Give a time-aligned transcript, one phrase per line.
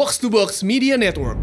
[0.00, 1.36] Box to Box Media Network.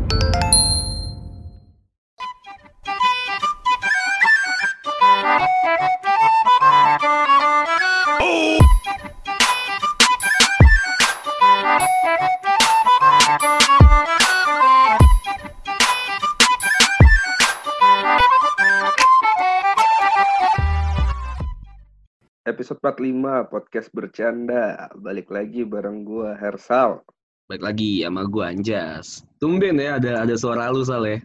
[22.49, 24.89] Episode 45 podcast bercanda.
[24.97, 27.05] Balik lagi bareng gua Hersal.
[27.47, 29.23] Baik lagi sama gue Anjas.
[29.39, 31.23] Tumben ya ada ada suara lu Sal ya.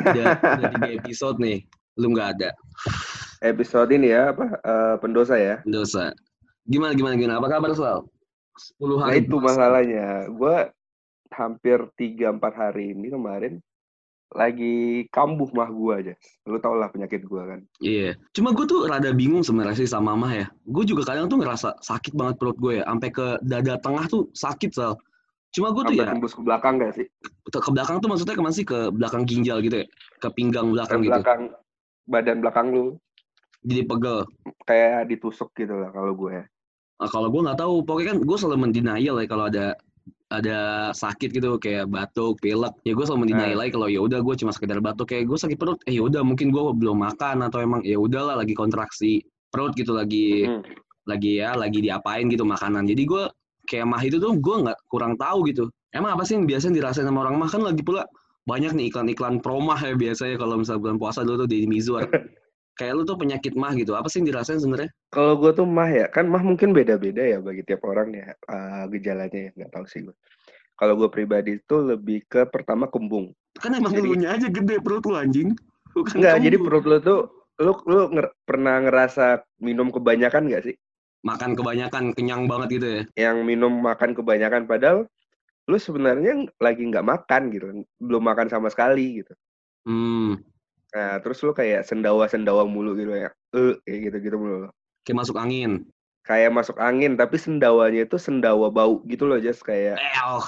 [0.00, 1.60] Udah, udah tiga episode nih.
[2.00, 2.50] Lu nggak ada.
[3.44, 5.60] Episode ini ya apa eh, pendosa ya.
[5.68, 6.16] Dosa.
[6.64, 7.36] Gimana gimana gimana?
[7.36, 8.08] Apa kabar Sal?
[8.80, 9.28] 10 Nah hari.
[9.28, 10.06] itu masalahnya.
[10.32, 10.72] Gua
[11.36, 13.60] hampir 3 4 hari ini kemarin
[14.32, 16.16] lagi kambuh mah gua aja.
[16.48, 17.60] Lu tau lah penyakit gua kan.
[17.84, 18.16] Iya.
[18.32, 20.46] Cuma gue tuh rada bingung sebenarnya sih sama mah ya.
[20.64, 22.88] Gue juga kadang tuh ngerasa sakit banget perut gue ya.
[22.88, 24.96] Sampai ke dada tengah tuh sakit Sal.
[25.58, 27.06] Cuma gue tuh ya tembus ke belakang gak sih?
[27.50, 29.86] ke ke belakang tuh maksudnya ke mana sih ke belakang ginjal gitu ya?
[30.22, 31.10] Ke pinggang Ke belakang gitu.
[31.10, 31.40] belakang
[32.06, 32.84] badan belakang lu
[33.66, 34.22] Jadi pegel.
[34.64, 36.46] kayak ditusuk gitu lah kalau gue.
[36.98, 39.74] Nah, kalau gue nggak tahu, pokoknya kan gue selalu mendenial ya kalau ada
[40.28, 40.58] ada
[40.94, 42.70] sakit gitu kayak batuk, pilek.
[42.86, 45.58] Ya gue selalu mendenial aja kalau ya udah gue cuma sekedar batuk kayak gue sakit
[45.58, 45.82] perut.
[45.90, 49.90] Eh ya udah mungkin gue belum makan atau emang ya udahlah lagi kontraksi perut gitu
[49.96, 50.62] lagi Hmm.
[51.08, 52.84] lagi ya lagi diapain gitu makanan.
[52.86, 53.24] Jadi gue
[53.68, 55.68] kayak mah itu tuh gue nggak kurang tahu gitu.
[55.92, 58.08] Emang apa sih yang biasanya dirasain sama orang mah kan lagi pula
[58.48, 62.08] banyak nih iklan-iklan promah ya biasanya kalau misalnya bulan puasa dulu tuh di Mizwar.
[62.78, 63.92] kayak lu tuh penyakit mah gitu.
[63.92, 64.88] Apa sih yang dirasain sebenarnya?
[65.10, 68.84] Kalau gue tuh mah ya, kan mah mungkin beda-beda ya bagi tiap orang ya eh,
[68.94, 70.14] gejalanya ya, nggak tahu sih gue.
[70.78, 73.34] Kalau gue pribadi itu lebih ke pertama kembung.
[73.58, 75.58] Kan emang Jadi- elunya aja gede perut lu anjing.
[75.90, 76.66] Bukan Enggak, jadi kembung.
[76.70, 77.20] perut lu tuh
[77.58, 80.74] lu lu nger- pernah ngerasa minum kebanyakan nggak sih?
[81.26, 85.10] Makan kebanyakan kenyang banget gitu ya Yang minum makan kebanyakan padahal
[85.68, 89.32] lu sebenarnya lagi nggak makan gitu, belum makan sama sekali gitu.
[89.84, 90.40] hmm
[90.88, 93.28] Nah, terus lu kayak sendawa-sendawa mulu gitu ya.
[93.52, 94.72] Eh, kayak gitu-gitu mulu.
[95.04, 95.84] kayak masuk angin
[96.24, 100.44] Kayak masuk angin tapi sendawanya itu sendawa bau gitu loh, just kayak eh oh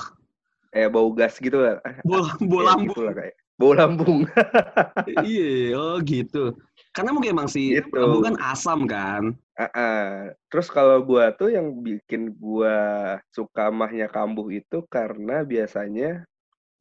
[0.73, 1.81] kayak bau gas gitu lah.
[2.05, 3.35] bola Kayak bola gitu lah kayak.
[3.61, 4.25] Bau lambung.
[5.29, 6.57] iya oh gitu
[6.91, 7.95] karena mungkin emang si Gitu.
[7.95, 14.49] lambu kan asam kan Ah, Terus kalau gua tuh yang bikin gua suka mahnya kambuh
[14.49, 16.25] itu karena biasanya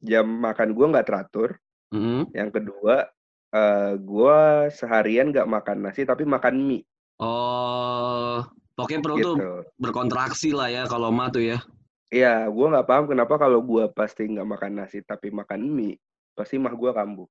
[0.00, 1.60] jam makan gua nggak teratur.
[1.92, 2.32] Mm-mm.
[2.32, 3.12] Yang kedua,
[3.52, 6.86] eh, gua seharian nggak makan nasi tapi makan mie
[7.20, 8.40] oh
[8.78, 9.52] pokoknya perut tuh gitu.
[9.76, 11.58] berkontraksi lah ya kalau mah tuh ya
[12.10, 15.94] Iya, gua nggak paham kenapa kalau gua pasti nggak makan nasi tapi makan mie,
[16.34, 17.30] pasti mah gua kambuh.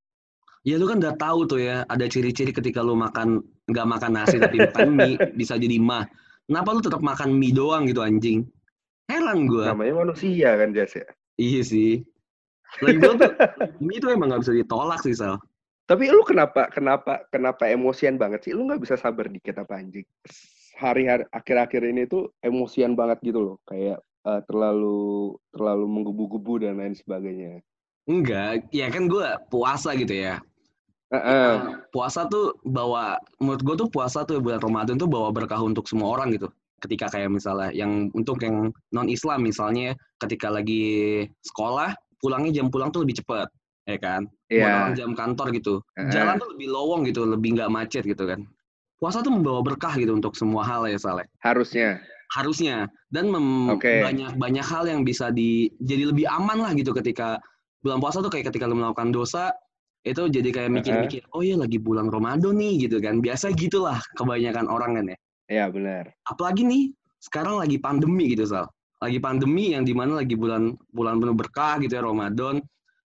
[0.67, 3.39] Ya lu kan udah tahu tuh ya ada ciri-ciri ketika lu makan
[3.71, 6.03] nggak makan nasi tapi makan mie bisa jadi mah
[6.49, 8.43] kenapa lu tetap makan mie doang gitu anjing
[9.07, 11.07] heran gua Namanya manusia kan, Jas ya.
[11.39, 12.03] iya sih
[12.83, 13.31] lagi gua tuh
[13.85, 15.39] mie tuh emang nggak bisa ditolak sih sal
[15.89, 18.53] Tapi lu kenapa kenapa kenapa emosian banget sih?
[18.53, 20.05] Lu nggak bisa sabar dikit apa anjing?
[20.77, 26.93] Hari-hari akhir-akhir ini tuh emosian banget gitu loh, kayak eh, terlalu terlalu menggebu-gebu dan lain
[26.93, 27.65] sebagainya.
[28.09, 30.41] Enggak, ya kan gue puasa gitu ya.
[31.13, 31.77] Heeh.
[31.93, 36.17] Puasa tuh bawa, menurut gue tuh puasa tuh bulan Ramadan tuh bawa berkah untuk semua
[36.17, 36.49] orang gitu.
[36.81, 39.93] Ketika kayak misalnya yang untuk yang non Islam misalnya,
[40.25, 43.49] ketika lagi sekolah pulangnya jam pulang tuh lebih cepat,
[43.85, 44.25] ya kan?
[44.49, 44.65] Iya.
[44.65, 46.09] Orang jam kantor gitu, Heeh.
[46.09, 48.41] jalan tuh lebih lowong gitu, lebih nggak macet gitu kan.
[48.97, 51.29] Puasa tuh membawa berkah gitu untuk semua hal ya Saleh.
[51.45, 52.01] Harusnya.
[52.29, 57.41] harusnya dan mem- banyak banyak hal yang bisa di jadi lebih aman lah gitu ketika
[57.83, 59.51] bulan puasa tuh kayak ketika lu melakukan dosa
[60.07, 64.67] itu jadi kayak mikir-mikir oh iya lagi bulan Ramadan nih gitu kan biasa gitulah kebanyakan
[64.67, 65.17] orang kan ya
[65.49, 66.03] Iya benar.
[66.29, 66.83] apalagi nih
[67.19, 68.69] sekarang lagi pandemi gitu sal
[69.01, 72.61] lagi pandemi yang di mana lagi bulan bulan penuh berkah gitu ya Ramadan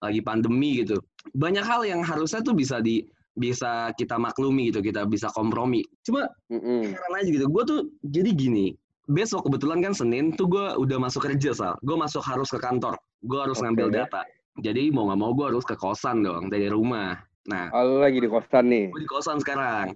[0.04, 1.02] lagi pandemi gitu
[1.34, 3.02] banyak hal yang harusnya tuh bisa di
[3.36, 7.46] bisa kita maklumi gitu kita bisa kompromi cuma heran aja gitu.
[7.52, 8.72] Gue tuh jadi gini.
[9.06, 11.76] Besok kebetulan kan Senin tuh gue udah masuk kerja sal.
[11.86, 12.96] Gue masuk harus ke kantor.
[13.22, 13.68] Gue harus Oke.
[13.70, 14.24] ngambil data.
[14.56, 17.20] Jadi mau nggak mau gue harus ke kosan dong dari rumah.
[17.52, 18.86] Nah, Oh, lagi di kosan nih.
[18.90, 19.94] gue di kosan sekarang.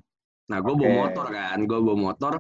[0.51, 0.81] Nah, gue Oke.
[0.84, 1.57] bawa motor kan.
[1.63, 2.34] Gue bawa motor.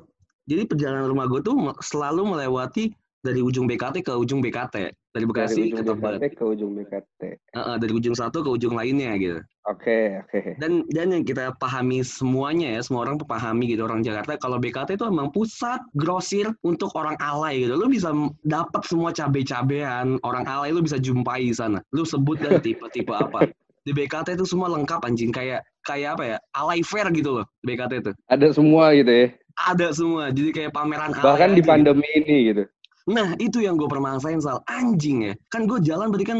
[0.49, 2.91] Jadi perjalanan rumah gue tuh selalu melewati
[3.21, 4.91] dari ujung BKT ke ujung BKT.
[5.09, 6.19] Dari Dari Bekasi ke ujung Tebet.
[6.37, 7.21] Ke ujung BKT.
[7.57, 9.41] Heeh, dari ujung satu ke ujung lainnya gitu.
[9.69, 10.57] Oke, oke.
[10.57, 14.97] dan dan yang kita pahami semuanya ya semua orang pahami gitu orang Jakarta kalau BKT
[14.97, 18.09] itu emang pusat grosir untuk orang alay gitu lu bisa
[18.49, 23.45] dapat semua cabe-cabean orang alay lu bisa jumpai di sana lu sebut dan tipe-tipe apa
[23.85, 28.01] di BKT itu semua lengkap anjing kayak kayak apa ya alay fair gitu loh BKT
[28.01, 29.27] itu Ada semua gitu ya.
[29.69, 31.69] ada semua jadi kayak pameran alay Bahkan di gitu.
[31.69, 32.63] pandemi ini gitu.
[33.07, 35.33] Nah, itu yang gue permasalahin soal anjing ya.
[35.53, 36.39] Kan gue jalan berarti kan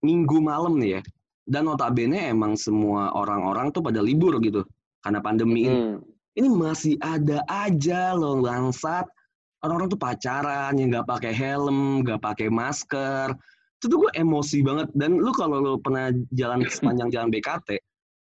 [0.00, 1.00] minggu malam nih ya.
[1.48, 4.64] Dan notabene emang semua orang-orang tuh pada libur gitu.
[5.04, 5.76] Karena pandemi ini.
[5.76, 5.98] Hmm.
[6.38, 9.06] Ini masih ada aja loh bangsat.
[9.66, 13.34] Orang-orang tuh pacaran yang nggak pakai helm, nggak pakai masker.
[13.82, 14.88] Itu tuh gue emosi banget.
[14.94, 17.78] Dan lu kalau lu pernah jalan sepanjang jalan BKT,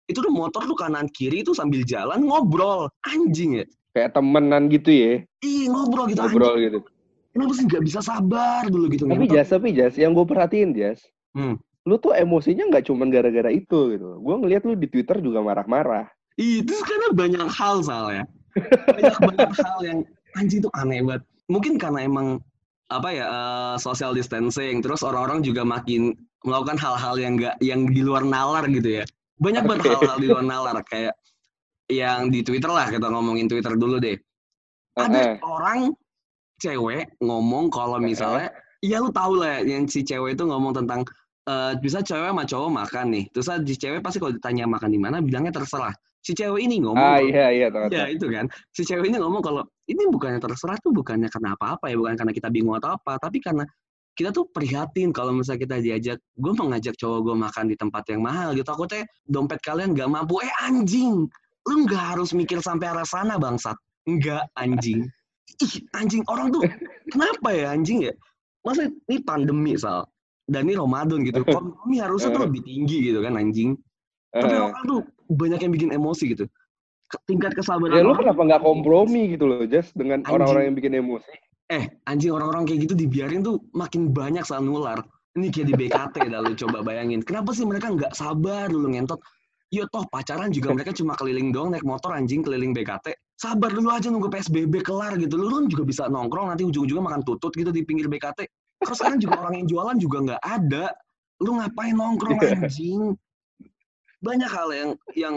[0.07, 2.89] itu tuh motor tuh kanan kiri itu sambil jalan ngobrol.
[3.11, 3.67] Anjing ya.
[3.93, 5.13] Kayak temenan gitu ya.
[5.45, 6.65] Ih ngobrol gitu Ngobrol anjing.
[6.69, 6.79] gitu.
[7.37, 9.05] Kenapa sih nggak bisa sabar dulu gitu.
[9.05, 9.29] Tapi?
[9.29, 11.05] Jas, tapi Jas, yang gue perhatiin Jas,
[11.37, 11.61] Hmm.
[11.85, 14.17] lu tuh emosinya nggak cuma gara-gara itu gitu.
[14.25, 16.09] Gue ngeliat lu di Twitter juga marah-marah.
[16.41, 18.25] Itu karena banyak hal soalnya.
[18.89, 19.99] Banyak banget hal yang
[20.33, 21.23] anjing tuh aneh banget.
[21.53, 22.41] Mungkin karena emang
[22.89, 28.01] apa ya eh, social distancing, terus orang-orang juga makin melakukan hal-hal yang enggak yang di
[28.01, 29.05] luar nalar gitu ya.
[29.37, 29.93] Banyak banget Oke.
[29.93, 31.13] hal-hal di luar nalar kayak
[31.93, 34.17] yang di Twitter lah kita ngomongin Twitter dulu deh.
[34.97, 35.45] Ada Heeh.
[35.45, 35.93] orang
[36.61, 41.05] cewek ngomong kalau misalnya ya lu tahu lah yang si cewek itu ngomong tentang
[41.49, 43.25] eh, bisa cewek sama cowok makan nih.
[43.33, 45.95] Terus si cewek pasti kalau ditanya makan di mana bilangnya terserah.
[46.27, 47.87] Si cewek ini ngomong Ah iya iya tahu.
[47.87, 51.87] Ya itu kan, si cewek ini ngomong kalau ini bukannya terserah tuh bukannya karena apa-apa
[51.87, 53.63] ya, bukan karena kita bingung atau apa, tapi karena
[54.19, 58.03] kita tuh prihatin kalau misalnya kita diajak, gue mau ngajak cowok gue makan di tempat
[58.11, 61.31] yang mahal gitu, takutnya dompet kalian gak mampu, eh anjing,
[61.69, 63.77] lu nggak harus mikir sampai arah sana bangsat,
[64.09, 65.07] nggak anjing,
[65.47, 66.63] ih anjing orang tuh
[67.11, 68.13] kenapa ya anjing ya,
[68.67, 70.05] masa ini pandemi sal,
[70.51, 73.79] dan ini Ramadan gitu, kompromi harusnya tuh lebih tinggi gitu kan anjing,
[74.35, 74.67] tapi Heeh.
[74.69, 75.01] orang tuh
[75.33, 76.45] banyak yang bikin emosi gitu.
[77.31, 81.35] Tingkat kesabaran Ya lu kenapa nggak kompromi gitu loh, Jas, dengan orang-orang yang bikin emosi?
[81.71, 85.03] Eh, anjing orang-orang kayak gitu dibiarin tuh makin banyak soal nular.
[85.39, 87.23] Ini kayak di BKT dah lu coba bayangin.
[87.23, 89.19] Kenapa sih mereka nggak sabar dulu ngentot?
[89.75, 93.15] Ya toh pacaran juga mereka cuma keliling doang naik motor anjing keliling BKT.
[93.37, 95.37] Sabar dulu aja nunggu PSBB kelar gitu.
[95.37, 98.49] Lu kan juga bisa nongkrong nanti ujung-ujungnya makan tutut gitu di pinggir BKT.
[98.81, 100.85] Terus sekarang juga orang yang jualan juga nggak ada.
[101.45, 102.57] Lu ngapain nongkrong Iya.
[102.65, 103.13] anjing?
[104.19, 105.35] Banyak hal yang yang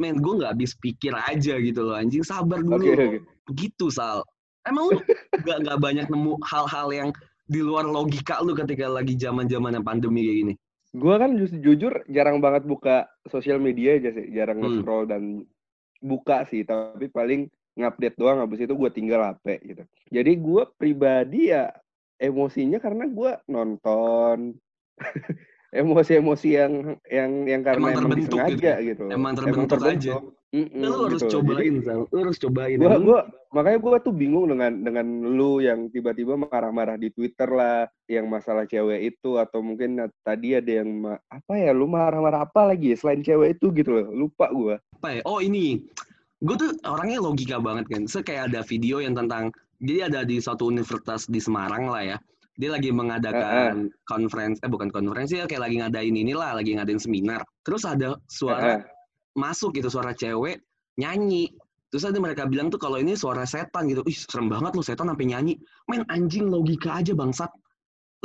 [0.00, 3.18] men gue nggak habis pikir aja gitu loh anjing sabar dulu Oke oke.
[3.54, 4.22] gitu sal
[4.62, 4.98] emang lu
[5.38, 7.08] nggak nggak banyak nemu hal-hal yang
[7.46, 10.54] di luar logika lu ketika lagi zaman zaman pandemi kayak gini
[10.96, 14.80] Gue kan jujur jarang banget buka sosial media aja sih, jarang Hmm.
[14.80, 15.22] nge-scroll dan
[15.98, 19.82] buka sih, tapi paling ngupdate doang, habis itu gue tinggal HP gitu.
[20.10, 21.70] Jadi gue pribadi ya
[22.18, 24.58] emosinya karena gue nonton
[25.82, 26.72] emosi-emosi yang
[27.06, 29.02] yang yang karena Emang emang, terbentuk disengaja gitu.
[29.06, 29.12] loh.
[29.14, 30.12] Emang terbentuk aja.
[30.48, 31.44] Mm-mm, Nah, lu harus gitu.
[31.44, 32.76] cobain Jadi, lu harus cobain.
[32.80, 33.20] Gua, gua
[33.52, 38.64] makanya gue tuh bingung dengan dengan lu yang tiba-tiba marah-marah di Twitter lah yang masalah
[38.64, 43.20] cewek itu atau mungkin tadi ada yang apa ya lu marah-marah apa lagi ya selain
[43.20, 44.08] cewek itu gitu loh.
[44.08, 45.22] Lupa gue apa ya?
[45.28, 45.84] Oh ini.
[46.40, 48.02] Gue tuh orangnya logika banget kan.
[48.08, 49.52] So kayak ada video yang tentang
[49.84, 52.18] jadi ada di suatu universitas di Semarang lah ya.
[52.56, 57.44] Dia lagi mengadakan conference eh bukan konferensi ya kayak lagi ngadain inilah lagi ngadain seminar.
[57.68, 58.80] Terus ada suara
[59.38, 60.60] masuk gitu suara cewek
[60.98, 61.54] nyanyi.
[61.88, 64.04] Terus ada mereka bilang tuh kalau ini suara setan gitu.
[64.04, 65.56] Ih serem banget lu setan sampai nyanyi.
[65.88, 67.48] Main anjing logika aja bangsat.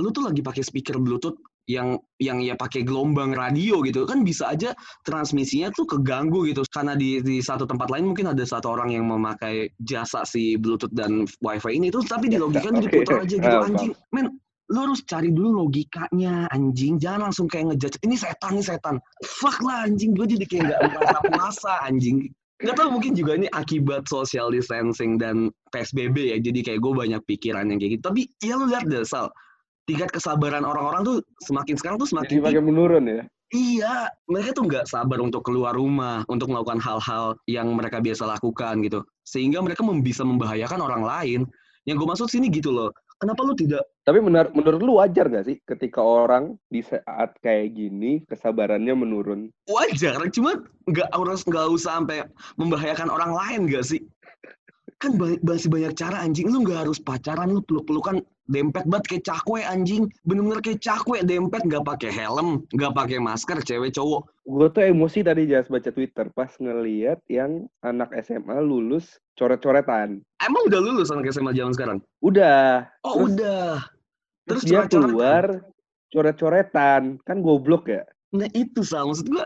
[0.01, 4.04] Lu tuh lagi pakai speaker bluetooth yang yang ya pakai gelombang radio gitu.
[4.04, 4.75] Kan bisa aja
[5.07, 6.68] transmisinya tuh keganggu gitu.
[6.68, 10.92] Karena di di satu tempat lain mungkin ada satu orang yang memakai jasa si bluetooth
[10.92, 12.83] dan wifi ini terus tapi di logika Oke.
[12.83, 13.95] diputar aja gitu anjing.
[14.12, 14.27] men
[14.74, 16.98] lu harus cari dulu logikanya anjing.
[16.98, 18.98] Jangan langsung kayak ngejudge ini setan ini setan.
[19.22, 20.18] Fuck lah anjing.
[20.18, 22.34] Gue jadi kayak nggak merasa puasa anjing.
[22.58, 26.38] Nggak tahu mungkin juga ini akibat social distancing dan psbb ya.
[26.42, 28.03] Jadi kayak gue banyak pikiran yang kayak gitu.
[28.10, 29.30] Tapi ya lu lihat deh sal.
[29.86, 33.22] Tingkat kesabaran orang-orang tuh semakin sekarang tuh jadi semakin makin menurun ya?
[33.53, 38.82] Iya, mereka tuh nggak sabar untuk keluar rumah, untuk melakukan hal-hal yang mereka biasa lakukan
[38.82, 39.06] gitu.
[39.22, 41.42] Sehingga mereka bisa membahayakan orang lain.
[41.86, 42.89] Yang gue maksud sini gitu loh.
[43.24, 47.72] Kenapa lu tidak tapi menur menurut lu wajar gak sih ketika orang di saat kayak
[47.72, 50.20] gini kesabarannya menurun wajar?
[50.27, 50.60] Cuma
[50.92, 52.27] nggak harus nggak usah sampai
[52.60, 54.03] membahayakan orang lain gak sih?
[55.03, 56.48] Kan masih banyak cara anjing.
[56.48, 60.07] Lu nggak harus pacaran, lu peluk-pelukan dempet banget kayak cakwe anjing.
[60.24, 64.31] Bener-bener kayak cakwe dempet nggak pakai helm, nggak pakai masker, cewek cowok.
[64.43, 70.67] gue tuh emosi tadi jas baca Twitter pas ngeliat yang anak SMA lulus coret-coretan Emang
[70.67, 72.00] udah lulus anak SMA zaman sekarang?
[72.19, 73.72] udah Oh Terus- udah.
[74.43, 75.00] terus, Terus dia coret-coretan.
[75.07, 75.45] keluar
[76.10, 79.45] coret-coretan kan goblok ya Nah itu sal, maksud gua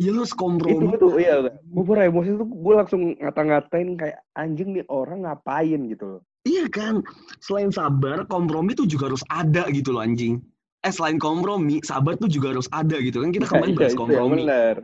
[0.00, 4.72] ya lu harus itu tuh iya gue pura emosi tuh gue langsung ngata-ngatain kayak anjing
[4.72, 7.04] nih orang ngapain gitu loh Iya kan,
[7.44, 10.40] selain sabar, kompromi tuh juga harus ada gitu loh anjing.
[10.80, 13.28] Eh selain kompromi, sabar tuh juga harus ada gitu kan.
[13.28, 14.40] Kita kemarin Iya, bahas kompromi.
[14.48, 14.76] benar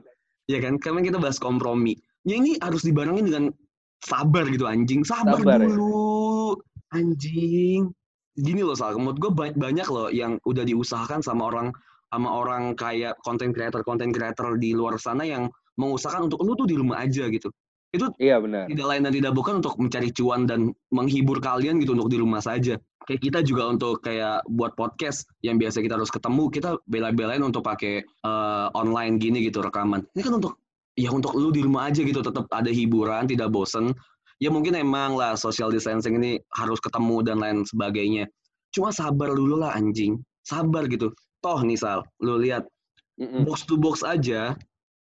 [0.52, 1.96] Ya kan, kemarin kita bahas kompromi.
[2.28, 3.44] Ya ini harus dibarengin dengan
[4.04, 5.00] sabar gitu anjing.
[5.00, 5.73] Sabar, Sabar, ya.
[5.73, 6.61] dulu,
[6.92, 7.88] anjing.
[8.37, 11.73] gini loh Sal, menurut gue banyak loh yang udah diusahakan sama orang
[12.12, 16.68] sama orang kayak content creator content creator di luar sana yang mengusahakan untuk lu tuh
[16.68, 17.52] di rumah aja gitu.
[17.94, 18.66] Itu iya benar.
[18.68, 22.42] Tidak lain dan tidak bukan untuk mencari cuan dan menghibur kalian gitu untuk di rumah
[22.42, 22.76] saja.
[23.06, 27.62] Kayak kita juga untuk kayak buat podcast yang biasa kita harus ketemu, kita bela-belain untuk
[27.62, 30.02] pakai uh, online gini gitu rekaman.
[30.18, 30.58] Ini kan untuk
[30.98, 33.94] ya untuk lu di rumah aja gitu tetap ada hiburan, tidak bosen.
[34.42, 38.26] Ya mungkin emang lah social distancing ini harus ketemu dan lain sebagainya.
[38.75, 40.18] Cuma sabar dulu lah anjing.
[40.42, 41.14] Sabar gitu.
[41.47, 42.67] Toh nih Sal, lu lihat
[43.23, 43.43] mm -mm.
[43.47, 44.59] box to box aja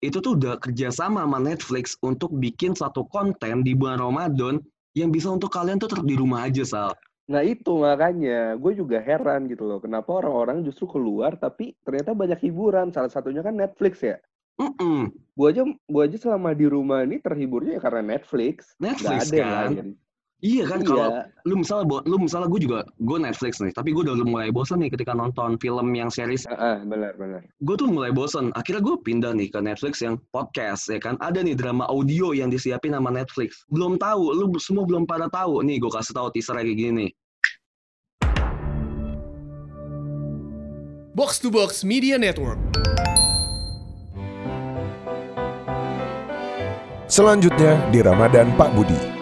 [0.03, 4.59] itu tuh udah kerjasama sama Netflix untuk bikin satu konten di bulan Ramadan
[4.91, 6.91] yang bisa untuk kalian tuh tetap di rumah aja, Sal.
[7.31, 9.79] Nah itu makanya, gue juga heran gitu loh.
[9.79, 12.91] Kenapa orang-orang justru keluar tapi ternyata banyak hiburan.
[12.91, 14.19] Salah satunya kan Netflix ya.
[14.59, 15.01] Mm -mm.
[15.33, 18.75] Gue aja, gue aja selama di rumah ini terhiburnya ya karena Netflix.
[18.77, 19.69] Netflix Gak ada kan.
[19.71, 19.87] Yang lain.
[20.37, 20.87] Iya kan iya.
[20.93, 21.07] kalau
[21.49, 24.93] lu misalnya lu misalnya gue juga gue Netflix nih, tapi gue udah mulai bosan nih
[24.93, 26.45] ketika nonton film yang series.
[26.45, 27.41] Uh, uh, benar benar.
[27.65, 28.53] Gue tuh mulai bosan.
[28.53, 31.17] Akhirnya gue pindah nih ke Netflix yang podcast ya kan.
[31.25, 33.65] Ada nih drama audio yang disiapin sama Netflix.
[33.73, 35.65] Belum tahu, lu semua belum pada tahu.
[35.65, 37.11] Nih gue kasih tahu teaser kayak gini nih.
[41.17, 42.61] Box to Box Media Network.
[47.09, 49.16] Selanjutnya di Ramadan Pak Budi.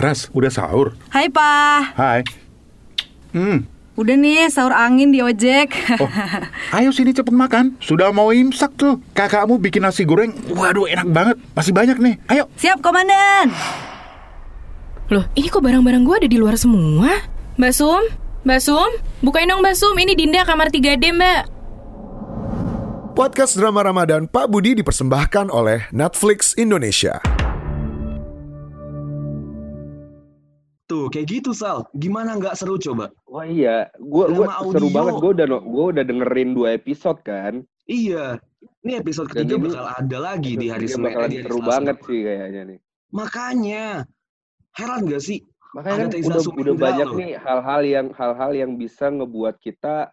[0.00, 0.96] Ras, udah sahur?
[1.12, 1.92] Hai, Pak.
[1.92, 2.24] Hai.
[3.36, 3.68] Hmm.
[4.00, 5.76] Udah nih, sahur angin di ojek.
[6.00, 6.08] Oh,
[6.80, 7.76] ayo sini cepet makan.
[7.84, 8.96] Sudah mau imsak tuh.
[9.12, 10.32] Kakakmu bikin nasi goreng.
[10.56, 11.36] Waduh, enak banget.
[11.52, 12.16] Masih banyak nih.
[12.32, 12.48] Ayo.
[12.56, 13.52] Siap, Komandan.
[15.12, 17.20] Loh, ini kok barang-barang gue ada di luar semua?
[17.60, 18.00] Mbak Sum?
[18.48, 18.90] Mbak Sum?
[19.20, 21.42] Bukain dong Mbak Sum, ini Dinda kamar 3D, Mbak.
[23.12, 27.20] Podcast drama Ramadan Pak Budi dipersembahkan oleh Netflix Indonesia.
[30.90, 31.86] Tuh, kayak gitu Sal.
[31.94, 33.14] Gimana nggak seru coba?
[33.30, 35.12] Wah iya, gue gua seru banget.
[35.22, 37.62] Gue udah gue udah dengerin dua episode kan.
[37.86, 38.42] Iya.
[38.82, 41.14] Ini episode ketiga ini, bakal ada lagi di hari Senin.
[41.14, 42.78] Bakal seru banget sih kayaknya nih.
[43.14, 43.84] Makanya,
[44.74, 45.46] heran gak sih?
[45.78, 47.18] Makanya kan udah, udah banyak loh.
[47.22, 50.10] nih hal-hal yang hal-hal yang bisa ngebuat kita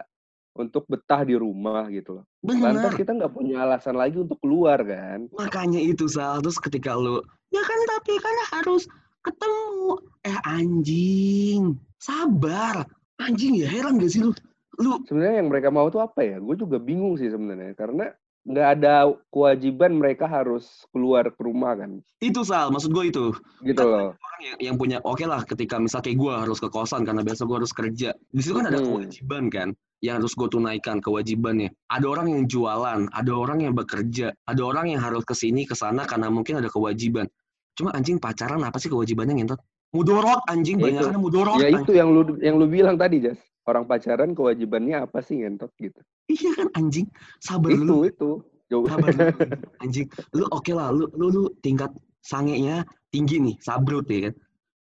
[0.54, 2.26] untuk betah di rumah gitu loh.
[2.46, 2.78] Benar.
[2.78, 5.26] Lantas kita nggak punya alasan lagi untuk keluar kan.
[5.34, 6.46] Makanya itu Sal.
[6.46, 7.18] Terus ketika lu,
[7.50, 8.86] ya kan tapi kan harus
[9.28, 9.92] ketemu.
[10.24, 11.62] Eh anjing.
[12.00, 12.88] Sabar.
[13.20, 14.32] Anjing ya heran gak sih lu?
[14.78, 16.38] Lu sebenarnya yang mereka mau tuh apa ya?
[16.40, 17.74] Gue juga bingung sih sebenarnya.
[17.74, 18.14] Karena
[18.48, 22.00] nggak ada kewajiban mereka harus keluar ke rumah kan?
[22.24, 22.72] Itu sal.
[22.72, 23.26] Maksud gue itu.
[23.66, 24.12] Gitu kan loh.
[24.16, 27.26] orang yang, yang punya oke okay lah ketika misal kayak gue harus ke kosan karena
[27.26, 28.10] biasa gue harus kerja.
[28.32, 28.88] Di situ kan ada hmm.
[28.88, 29.70] kewajiban kan?
[30.00, 31.74] Yang harus gue tunaikan kewajibannya.
[31.90, 35.74] Ada orang yang jualan ada orang yang bekerja ada orang yang harus ke sini ke
[35.74, 37.26] sana karena mungkin ada kewajiban
[37.78, 39.62] Cuma anjing pacaran apa sih kewajibannya ngentot?
[39.94, 41.62] Mudorot anjing ya banyak mudorot.
[41.62, 43.40] Ya itu yang lu yang lu bilang tadi Jas.
[43.70, 46.00] Orang pacaran kewajibannya apa sih ngentot gitu?
[46.28, 47.08] Iya kan anjing.
[47.40, 47.98] Sabar itu, lu.
[48.04, 48.32] Itu
[48.68, 49.28] Sabar lu.
[49.84, 50.08] Anjing.
[50.36, 52.84] Lu oke okay lah lu, lu lu tingkat sangenya
[53.16, 54.34] tinggi nih, sabrut ya kan.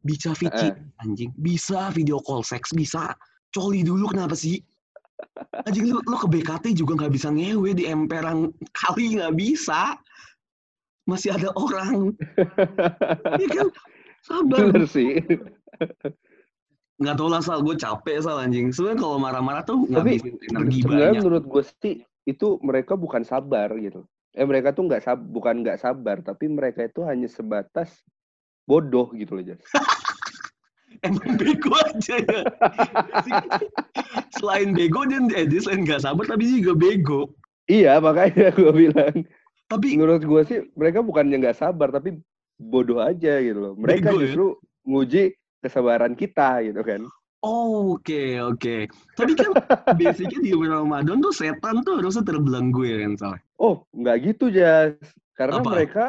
[0.03, 1.03] Bisa vici uh.
[1.03, 1.31] anjing.
[1.35, 3.11] Bisa video call seks bisa.
[3.53, 4.59] Coli dulu kenapa sih?
[5.67, 9.95] Anjing lu, lu ke BKT juga nggak bisa ngewe di emperan kali nggak bisa
[11.07, 12.13] masih ada orang.
[13.41, 13.67] Iya kan?
[14.23, 14.57] Sabar.
[14.71, 15.19] Bener sih.
[17.01, 17.59] Nggak tau lah, Sal.
[17.65, 18.71] Gue capek, Sal, anjing.
[18.71, 21.19] Sebenarnya kalau marah-marah tuh ngabisin energi banyak.
[21.19, 24.07] menurut gue sih, itu mereka bukan sabar gitu.
[24.33, 28.01] Eh, mereka tuh nggak sab bukan nggak sabar, tapi mereka itu hanya sebatas
[28.65, 29.61] bodoh gitu loh, Jas.
[31.05, 32.41] Emang bego aja ya.
[34.39, 37.21] selain bego, dia, eh, dia selain nggak sabar, tapi juga bego.
[37.69, 39.15] Iya, makanya gue bilang.
[39.67, 42.19] Tapi menurut gue sih mereka bukannya nggak sabar tapi
[42.59, 43.73] bodoh aja gitu loh.
[43.79, 44.21] Mereka Bego, ya?
[44.27, 44.55] justru ya?
[44.87, 45.23] nguji
[45.63, 47.01] kesabaran kita gitu kan.
[47.43, 48.55] Oh, oke okay, oke.
[48.59, 48.81] Okay.
[49.19, 49.51] Tapi kan
[49.99, 53.39] basicnya di Ramadan tuh setan tuh harusnya terbelenggu ya kan.
[53.59, 54.95] Oh, nggak gitu Jas.
[55.35, 55.69] Karena Apa?
[55.75, 56.05] mereka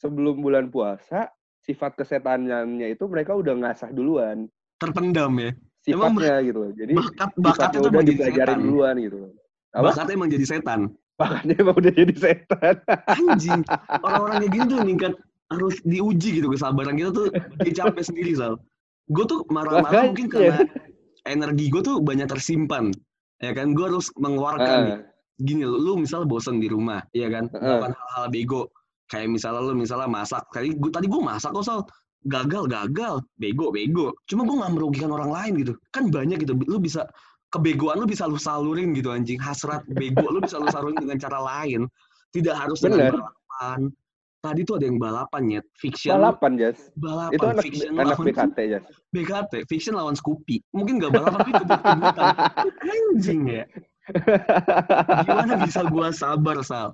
[0.00, 1.28] sebelum bulan puasa
[1.62, 4.48] sifat kesetanannya itu mereka udah ngasah duluan.
[4.80, 5.52] Terpendam ya.
[5.82, 6.72] Sifatnya emang gitu loh.
[6.72, 9.30] Jadi bakat bakatnya udah dipelajarin duluan gitu loh.
[9.74, 10.80] Bakatnya emang jadi setan.
[11.20, 12.76] Makanya emang udah jadi setan.
[13.08, 13.60] Anjing.
[14.04, 15.12] Orang-orang kayak gini tuh meningkat
[15.52, 17.26] harus diuji gitu kesabaran kita tuh
[17.60, 18.56] dia capek sendiri Sal.
[19.12, 20.64] Gue tuh marah-marah mungkin karena
[21.28, 22.90] energi gue tuh banyak tersimpan.
[23.42, 25.00] Ya kan, gue harus mengeluarkan uh.
[25.42, 27.58] Gini, lu misal bosen di rumah, ya kan, uh.
[27.58, 28.62] melakukan hal-hal bego.
[29.10, 30.46] Kayak misalnya lu misalnya masak.
[30.54, 31.80] Tadi gue tadi gue masak kok Sal.
[32.22, 33.18] Gagal, gagal.
[33.34, 34.14] Bego, bego.
[34.30, 35.74] Cuma gue gak merugikan orang lain gitu.
[35.90, 36.54] Kan banyak gitu.
[36.70, 37.02] Lu bisa
[37.52, 41.38] kebegoan lu bisa lu salurin gitu anjing hasrat bego lu bisa lu salurin dengan cara
[41.38, 41.84] lain
[42.32, 43.92] tidak harus dengan balapan
[44.42, 46.18] tadi tuh ada yang balapan ya, fiction.
[46.18, 46.90] Balapan, Jas.
[46.98, 48.84] Balapan, Itu anak fiction anak lawan BKT, Jas.
[49.14, 50.58] BKT, fiction lawan Scoopy.
[50.74, 52.26] Mungkin nggak balapan, tapi kebut-kebutan.
[52.82, 53.64] Anjing ya.
[55.22, 56.90] Gimana bisa gua sabar, Sal?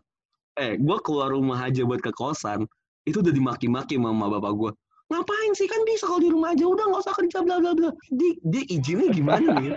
[0.61, 2.69] Eh, gua keluar rumah aja buat ke kosan,
[3.09, 4.71] itu udah dimaki-maki sama bapak gua.
[5.09, 7.91] Ngapain sih kan bisa kalau di rumah aja udah nggak usah kerja bla bla bla.
[8.13, 9.73] Dia izinnya gimana nih?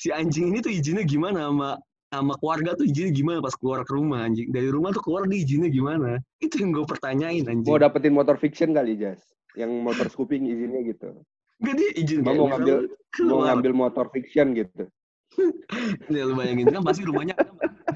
[0.00, 1.76] Si anjing ini tuh izinnya gimana sama
[2.08, 4.48] sama keluarga tuh izinnya gimana pas keluar ke rumah anjing.
[4.48, 6.16] Dari rumah tuh keluar dia izinnya gimana?
[6.40, 7.68] Itu yang gue pertanyain anjing.
[7.68, 9.20] Mau dapetin motor fiction kali, Jas.
[9.52, 11.20] Yang motor scooping izinnya gitu.
[11.60, 12.88] Enggak dia izin Mau ngambil
[13.28, 14.88] mau ngambil motor fiction gitu.
[16.10, 17.38] Ya, lu bayangin kan pasti rumahnya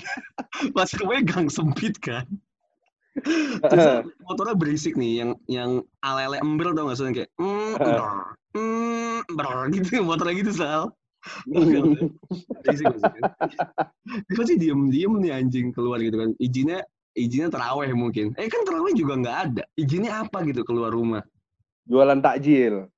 [0.77, 2.23] pasti rumahnya gang sempit kan.
[3.59, 9.59] Terus motornya berisik nih yang yang alele ember tau gak kayak mm, brr, mm, brr,
[9.75, 10.95] gitu motornya gitu sal.
[11.49, 13.23] Berisik maksudnya.
[14.05, 16.31] Dia pasti diem-diem nih anjing keluar gitu kan.
[16.37, 16.85] Izinnya
[17.17, 18.35] izinnya teraweh mungkin.
[18.37, 19.65] Eh kan teraweh juga nggak ada.
[19.79, 21.23] Izinnya apa gitu keluar rumah?
[21.89, 22.89] Jualan takjil.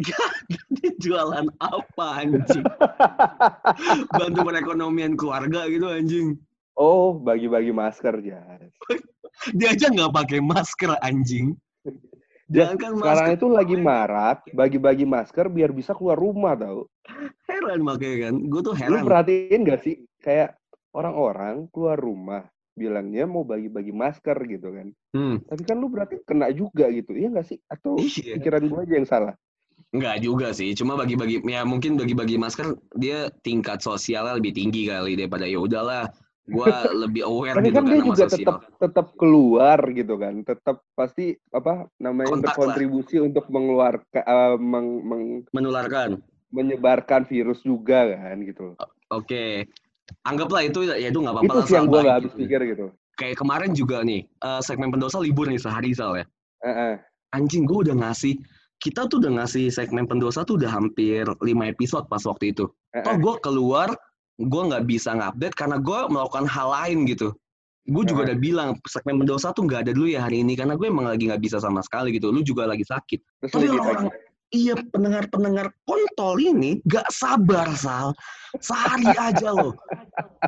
[0.00, 2.64] Dia jualan apa anjing?
[4.18, 6.40] Bantu perekonomian keluarga gitu anjing.
[6.80, 8.72] Oh, bagi-bagi masker, Jas.
[9.56, 11.52] Dia aja nggak pakai masker anjing.
[12.50, 13.36] Sekarang masker.
[13.38, 16.90] itu lagi marak bagi-bagi masker biar bisa keluar rumah tau.
[17.46, 18.34] Heran makanya kan.
[18.50, 19.06] Gue tuh Lu heran.
[19.06, 20.58] perhatiin gak sih kayak
[20.90, 22.42] orang-orang keluar rumah
[22.74, 24.88] bilangnya mau bagi-bagi masker gitu kan.
[25.14, 25.36] Hmm.
[25.46, 27.14] Tapi kan lu berarti kena juga gitu.
[27.14, 27.58] Iya gak sih?
[27.70, 28.40] Atau Iya.
[28.42, 29.34] pikiran gua aja yang salah?
[29.90, 30.70] Nggak juga sih.
[30.74, 36.06] Cuma bagi-bagi ya mungkin bagi-bagi masker dia tingkat sosialnya lebih tinggi kali daripada ya udahlah.
[36.48, 36.66] Gua
[36.96, 40.34] lebih aware Tapi gitu kan kan dia juga tetap tetap keluar gitu kan.
[40.42, 42.74] Tetap pasti apa namanya Kontak lah.
[42.74, 46.22] berkontribusi untuk mengeluarkan eh, meng- meng- Menularkan.
[46.50, 48.74] menyebarkan virus juga kan gitu.
[49.14, 49.70] Oke.
[50.26, 52.32] Anggaplah itu ya itu nggak apa-apa Itu lah, sih yang Sal, gua baik gak habis
[52.32, 52.40] gitu.
[52.42, 52.86] pikir gitu.
[53.14, 56.26] Kayak kemarin juga nih eh, segmen pendosa libur nih sehari sal ya.
[56.66, 56.98] Heeh.
[57.30, 58.34] Anjing gue udah ngasih
[58.82, 62.66] kita tuh udah ngasih segmen pendosa tuh udah hampir 5 episode pas waktu itu.
[62.90, 63.04] heeh.
[63.06, 63.94] Toh gue keluar,
[64.40, 67.30] gue nggak bisa ngupdate karena gue melakukan hal lain gitu.
[67.88, 68.26] Gue juga Nah.
[68.32, 71.28] udah bilang segmen mendosa tuh nggak ada dulu ya hari ini karena gue emang lagi
[71.28, 72.32] nggak bisa sama sekali gitu.
[72.32, 73.20] Lu juga lagi sakit.
[73.44, 74.16] Terus Tapi orang lagi.
[74.50, 78.10] iya pendengar-pendengar kontol ini gak sabar sal.
[78.58, 79.74] Sehari aja loh.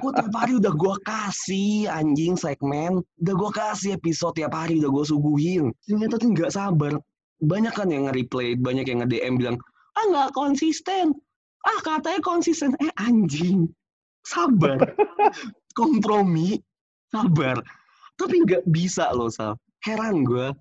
[0.02, 4.90] Gue tiap hari udah gue kasih anjing segmen, udah gue kasih episode tiap hari udah
[4.90, 5.64] gue suguhin.
[5.86, 6.98] Ternyata tuh nggak sabar.
[7.42, 9.56] Banyak kan yang nge-replay, banyak yang nge-DM bilang,
[9.98, 11.10] ah nggak konsisten.
[11.62, 12.74] Ah katanya konsisten.
[12.82, 13.70] Eh anjing.
[14.26, 14.78] Sabar.
[15.78, 16.58] Kompromi.
[17.10, 17.60] Sabar.
[18.16, 19.58] Tapi nggak bisa loh, Sal.
[19.82, 20.54] Heran gue.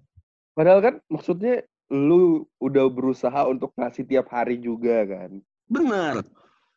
[0.58, 5.40] Padahal kan maksudnya lu udah berusaha untuk ngasih tiap hari juga kan.
[5.68, 6.24] Bener.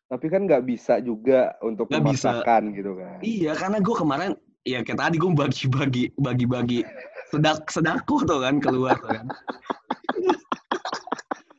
[0.05, 2.43] Tapi kan nggak bisa juga untuk Nggak bisa.
[2.71, 3.17] gitu kan.
[3.25, 4.31] Iya, karena gue kemarin,
[4.67, 6.79] ya kayak tadi gue bagi-bagi, bagi-bagi
[7.33, 9.25] sedak sedako tuh kan keluar tuh kan.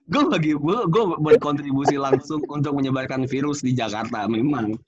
[0.06, 4.78] Gue bagi gue gue berkontribusi langsung untuk menyebarkan virus di Jakarta memang.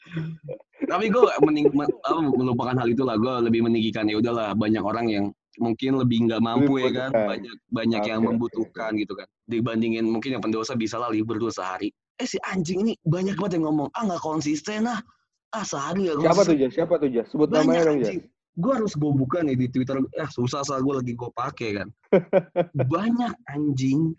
[0.88, 1.68] Tapi gue mening,
[2.38, 3.18] melupakan hal itu lah.
[3.18, 5.24] Gue lebih meninggikan ya udahlah banyak orang yang
[5.59, 9.26] mungkin lebih nggak mampu ya kan, banyak banyak yang Oke, oke, membutuhkan gitu kan.
[9.50, 11.90] Dibandingin mungkin yang pendosa bisa lah libur dulu sehari.
[12.18, 15.02] Eh si anjing ini banyak banget yang ngomong ah nggak konsisten ah,
[15.50, 16.72] ah sehari nggak Siapa tuh Jas?
[16.78, 17.26] Siapa tuh Jas?
[17.35, 18.07] Sebut banyak namanya dong Jas.
[18.14, 18.22] anjing.
[18.59, 19.98] Gue harus gue buka nih di Twitter.
[20.14, 21.88] Eh susah saat gue lagi gue pakai kan.
[22.94, 24.14] banyak anjing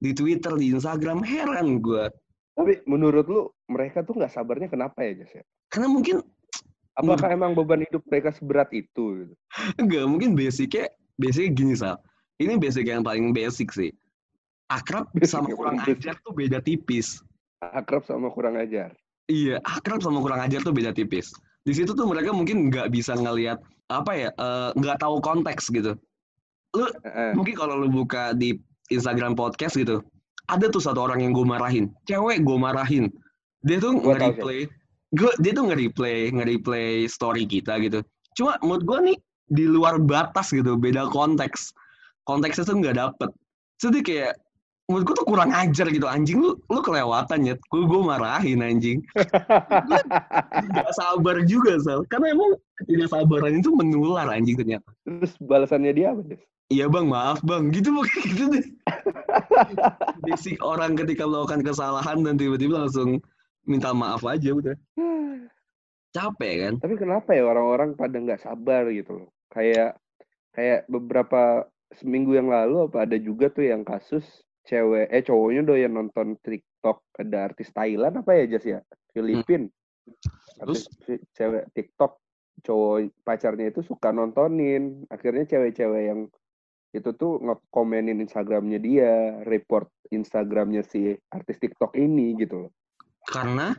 [0.00, 1.24] di Twitter, di Instagram.
[1.24, 2.08] Heran gue.
[2.56, 5.44] Tapi menurut lu mereka tuh nggak sabarnya kenapa ya Jas ya?
[5.68, 6.24] Karena mungkin
[6.96, 9.20] Apakah emang beban hidup mereka seberat itu?
[9.20, 9.34] gitu?
[9.76, 10.88] enggak mungkin basicnya
[11.20, 12.00] basicnya gini sal.
[12.40, 13.92] Ini basic yang paling basic sih.
[14.72, 17.20] Akrab sama kurang ajar tuh beda tipis.
[17.60, 18.96] Akrab sama kurang ajar.
[19.28, 21.28] Iya, akrab sama kurang ajar tuh beda tipis.
[21.68, 23.60] Di situ tuh mereka mungkin nggak bisa ngelihat
[23.92, 25.92] apa ya, eh, nggak tahu konteks gitu.
[26.72, 27.36] Lu Heeh.
[27.36, 28.56] mungkin kalau lu buka di
[28.92, 30.02] Instagram podcast gitu,
[30.46, 33.10] ada tuh satu orang yang gue marahin, cewek gue marahin.
[33.66, 34.70] Dia tuh nge-replay,
[35.18, 38.04] gue dia tuh nge-replay, nge-replay story kita gitu.
[38.38, 39.18] Cuma menurut gue nih
[39.50, 41.74] di luar batas gitu, beda konteks.
[42.26, 43.30] Konteksnya tuh nggak dapet.
[43.82, 44.34] Jadi kayak
[44.86, 49.02] menurut gue tuh kurang ajar gitu anjing lu lu kelewatan ya gue gue marahin anjing
[50.70, 52.54] nggak sabar juga sal karena emang
[52.86, 56.42] tidak sabaran itu menular anjing ternyata Terus balasannya dia apa Jas?
[56.66, 57.70] Iya bang, maaf bang.
[57.70, 58.66] Gitu pokoknya gitu deh.
[60.26, 63.22] Basic orang ketika melakukan kesalahan dan tiba-tiba langsung
[63.70, 64.74] minta maaf aja udah.
[66.10, 66.74] Capek kan?
[66.82, 69.30] Tapi kenapa ya orang-orang pada nggak sabar gitu loh?
[69.54, 69.94] Kayak
[70.58, 74.26] kayak beberapa seminggu yang lalu apa ada juga tuh yang kasus
[74.66, 78.80] cewek eh cowoknya doyan nonton TikTok ada artis Thailand apa ya Jas ya?
[79.14, 79.70] Filipin.
[80.58, 80.84] Terus?
[80.84, 82.18] Artis fi- cewek TikTok
[82.66, 85.06] cowok pacarnya itu suka nontonin.
[85.08, 86.20] Akhirnya cewek-cewek yang
[86.96, 92.72] itu tuh nge-komenin Instagramnya dia, report Instagramnya si artis TikTok ini gitu loh.
[93.28, 93.76] Karena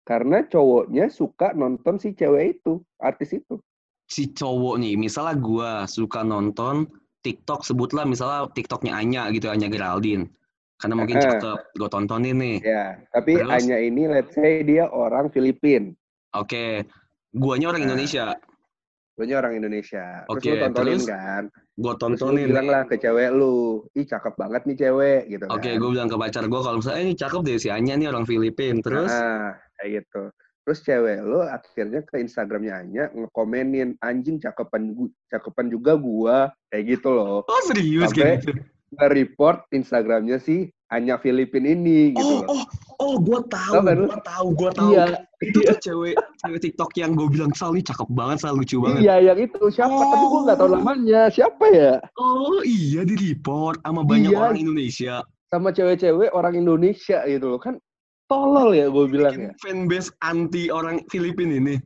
[0.00, 3.62] Karena cowoknya suka nonton si cewek itu, artis itu.
[4.10, 6.90] si cowok nih, misalnya gua suka nonton
[7.20, 10.28] TikTok, sebutlah misalnya TikToknya Anya gitu, Anya Geraldine.
[10.80, 11.24] Karena mungkin Eh.
[11.28, 12.56] cakep, gue tontonin nih.
[12.64, 13.52] Ya, tapi Terus?
[13.52, 15.92] Anya ini let's say dia orang Filipin.
[16.32, 16.88] Oke,
[17.30, 18.32] guanya orang Nah, Indonesia.
[19.12, 20.24] Gue orang Indonesia.
[20.24, 21.04] Terus Oke, lu tontonin terus?
[21.04, 21.42] kan.
[21.76, 22.48] Gue Terus lu tontonin.
[22.48, 25.76] bilang lah ke cewek lu, ih cakep banget nih cewek gitu Oke, kan.
[25.76, 28.24] gue bilang ke pacar gue kalau misalnya, eh, ini cakep deh si Anya nih orang
[28.24, 28.80] Filipin.
[28.80, 30.22] Terus, Nah, kayak gitu.
[30.70, 34.94] Terus cewek lu akhirnya ke Instagramnya Anya ngekomenin anjing cakepan
[35.26, 37.42] cakepan juga gua kayak gitu loh.
[37.42, 38.62] oh serius Sampai- kayak gitu?
[38.94, 42.54] Nge-report Instagramnya si Anya Filipin ini gitu Oh, loh.
[42.54, 42.64] oh,
[43.02, 44.90] oh, gue tahu, Tau kan gue tahu, gue tahu.
[44.94, 45.04] Iya,
[45.40, 49.02] Itu tuh cewek, cewek TikTok yang gue bilang Sal cakep banget, Sal lucu banget.
[49.02, 49.90] iya yang itu siapa?
[49.90, 50.74] Tapi gua nggak tahu Oh.
[50.78, 51.20] namanya.
[51.26, 51.92] Siapa ya?
[52.14, 54.38] Oh iya di report sama banyak Iya.
[54.38, 55.14] orang Indonesia.
[55.46, 57.58] Sama cewek-cewek orang Indonesia gitu loh.
[57.58, 57.82] Kan
[58.30, 59.52] tolol ya gue bilang ya.
[59.58, 61.76] Fanbase anti orang Filipin ini.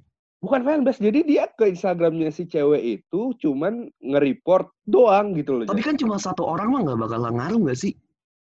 [0.45, 1.01] Bukan fanbase.
[1.01, 5.65] Jadi dia ke Instagramnya si cewek itu cuman nge-report doang gitu loh.
[5.65, 7.97] Tapi kan cuma satu orang mah nggak bakal ngaruh nggak sih?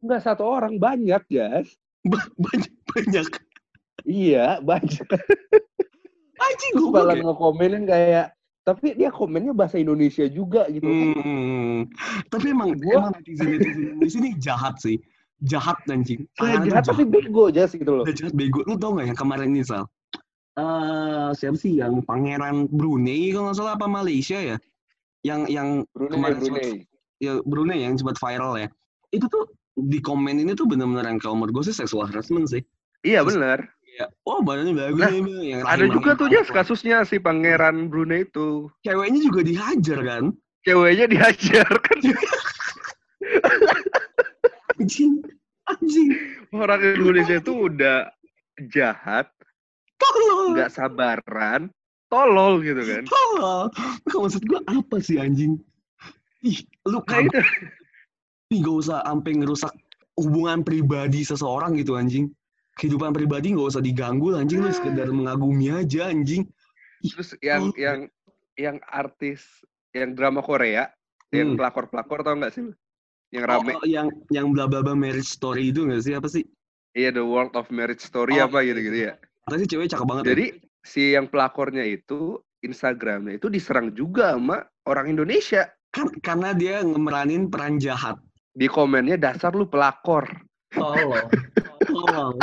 [0.02, 1.70] Nggak satu orang, banyak, Jas.
[2.02, 3.26] Ba- banyak banyak.
[4.04, 5.06] Iya, banyak.
[6.34, 10.88] Terus gue malah ngekomenin kayak tapi dia komennya bahasa Indonesia juga gitu.
[10.88, 11.88] Hmm.
[12.32, 14.98] Tapi emang Gua- emang netizen netizen Indonesia ini jahat sih.
[15.42, 16.28] Jahat anjing.
[16.36, 18.04] Tuh jahat tapi bego aja gitu loh.
[18.06, 18.62] Udah jahat bego.
[18.64, 19.88] Lu tau gak yang kemarin ini, Sal?
[20.54, 24.56] Eh siapa sih yang pangeran Brunei kalau nggak salah apa Malaysia ya?
[25.26, 26.62] Yang yang Brunei, kemarin Brunei.
[26.62, 26.86] sempat-
[27.18, 28.68] ya Brunei yang sempat viral ya.
[29.10, 32.62] Itu tuh di komen ini tuh bener-bener yang kalau menurut gue sih seksual harassment sih.
[33.02, 33.66] Iya benar.
[33.94, 36.26] Kayak, oh badannya bagus Nah, nih, Bang." yang Ada juga tuh.
[36.30, 38.70] Jas kasusnya si pangeran Brunei itu.
[38.86, 40.24] Ceweknya juga dihajar kan?
[40.62, 41.98] Ceweknya dihajar kan.
[44.74, 45.22] Anjing,
[45.66, 46.08] anjing.
[46.50, 48.10] Orang Indonesia itu udah
[48.68, 49.30] jahat,
[49.96, 50.54] Tolol.
[50.54, 51.70] nggak sabaran,
[52.06, 53.02] tolol gitu kan.
[53.04, 53.70] Tolol.
[54.04, 55.58] Nggak, maksud gue apa sih anjing?
[56.40, 57.40] Ih, lu Nah kan itu.
[58.50, 59.72] nih gak usah sampai ngerusak
[60.14, 62.28] hubungan pribadi seseorang gitu anjing.
[62.76, 66.44] Kehidupan pribadi gak usah diganggu anjing lu sekedar mengagumi aja anjing.
[67.00, 67.74] Terus yang Oh.
[67.74, 67.98] yang
[68.54, 69.42] yang artis
[69.90, 70.90] yang drama Korea,
[71.30, 71.58] yang Hmm.
[71.58, 72.66] pelakor-pelakor tau nggak sih?
[73.34, 73.72] Yang rame.
[73.74, 76.46] Oh, yang yang bla bla bla marriage story itu gak sih apa sih?
[76.94, 79.18] Iya, The World of Marriage Story Oh, apa gitu-gitu ya.
[79.44, 80.22] Katanya sih cewek cakep banget.
[80.22, 80.30] ya.
[80.30, 80.46] Jadi
[80.86, 85.66] si yang pelakornya itu Instagramnya itu diserang juga sama orang Indonesia.
[85.94, 88.18] kan karena dia ngemeranin peran jahat.
[88.54, 90.26] Di komennya dasar lu pelakor.
[90.74, 91.30] Tolong.
[91.86, 92.34] Tolong.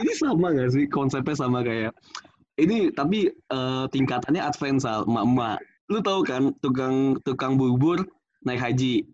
[0.00, 1.92] Ini sama gak sih konsepnya sama kayak
[2.56, 5.60] ini tapi eh, tingkatannya advance emak-emak.
[5.92, 8.00] Lu tahu kan tukang tukang bubur
[8.48, 9.04] naik haji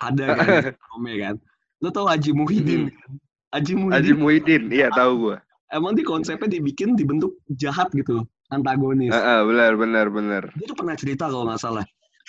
[0.00, 0.46] ada kan
[0.92, 1.34] Rome kan.
[1.80, 3.10] Lu tahu Haji Muhyiddin kan?
[3.56, 5.36] Haji Muhyiddin Haji Muhyiddin, iya tahu gua.
[5.70, 9.14] emang di konsepnya dibikin dibentuk jahat gitu, antagonis.
[9.14, 10.42] Heeh, benar benar benar.
[10.58, 11.86] Dia tuh pernah cerita kalau nggak salah.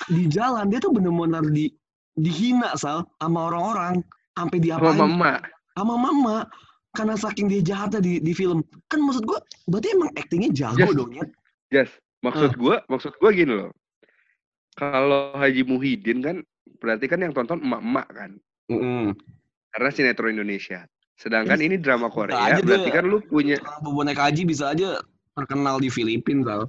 [0.07, 1.69] Di jalan dia tuh bener-bener di
[2.17, 4.03] dihina Sal sama orang-orang
[4.35, 5.31] sampai Sama diapain mama.
[5.79, 6.35] sama mama
[6.91, 8.59] karena saking dia jahatnya di, di film
[8.91, 9.39] kan maksud gua
[9.71, 10.95] berarti emang aktingnya jago Yes.
[10.97, 11.25] dong ya
[11.71, 13.71] Yes, maksud gua, maksud gua gini loh.
[14.75, 16.37] Kalau Haji Muhyiddin kan
[16.81, 18.31] berarti kan yang tonton emak-emak kan.
[18.73, 19.13] Mm-mm.
[19.71, 20.83] Karena sinetron Indonesia.
[21.21, 21.67] Sedangkan Yes.
[21.69, 22.97] ini drama Korea, aja berarti dia.
[22.97, 24.97] kan lu punya Orang bonek haji bisa aja
[25.37, 26.65] terkenal di Filipina tau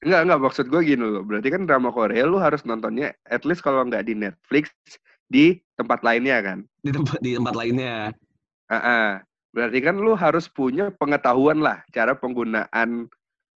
[0.00, 1.20] Enggak, enggak maksud gue gini loh.
[1.24, 4.72] Berarti kan drama Korea lu harus nontonnya at least kalau nggak di Netflix
[5.28, 6.58] di tempat lainnya kan.
[6.80, 8.16] di tempat di tempat lainnya
[8.72, 9.20] Ah,
[9.56, 13.08] Berarti kan lu harus punya pengetahuan lah cara penggunaan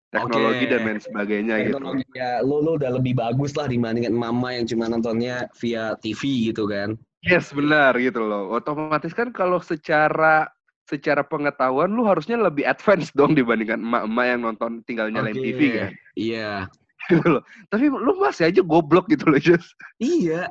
[0.10, 0.72] teknologi Oke.
[0.74, 1.78] dan lain sebagainya gitu.
[1.78, 6.52] teknologi ya lo lo udah lebih bagus lah dibandingkan mama yang cuma nontonnya via TV
[6.54, 8.48] gitu kan Yes, benar gitu loh.
[8.56, 10.48] Otomatis kan kalau secara
[10.88, 15.44] secara pengetahuan lu harusnya lebih advance dong dibandingkan emak-emak yang nonton tinggal nyalain Oke.
[15.52, 15.92] TV kan.
[16.16, 16.50] iya
[17.12, 17.44] Gitu loh.
[17.68, 19.76] Tapi lu masih aja goblok gitu loh, Jus.
[20.00, 20.48] iya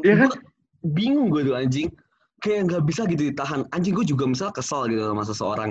[0.00, 0.30] Iya kan?
[0.96, 1.92] Bingung gue tuh anjing
[2.40, 5.70] kayak nggak bisa gitu ditahan anjing gue juga misal kesel gitu sama seseorang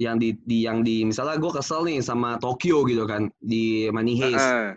[0.00, 4.16] yang di, di yang di misalnya gue kesel nih sama Tokyo gitu kan di Money
[4.16, 4.40] Heist.
[4.40, 4.72] Heeh.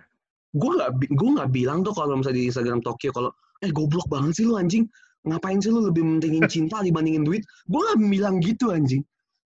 [0.53, 3.31] gue nggak bi- gue nggak bilang tuh kalau misalnya di Instagram Tokyo kalau
[3.63, 4.83] eh goblok banget sih lu anjing.
[5.23, 7.47] Ngapain sih lu lebih mentingin cinta dibandingin duit?
[7.71, 9.01] Gue nggak bilang gitu anjing.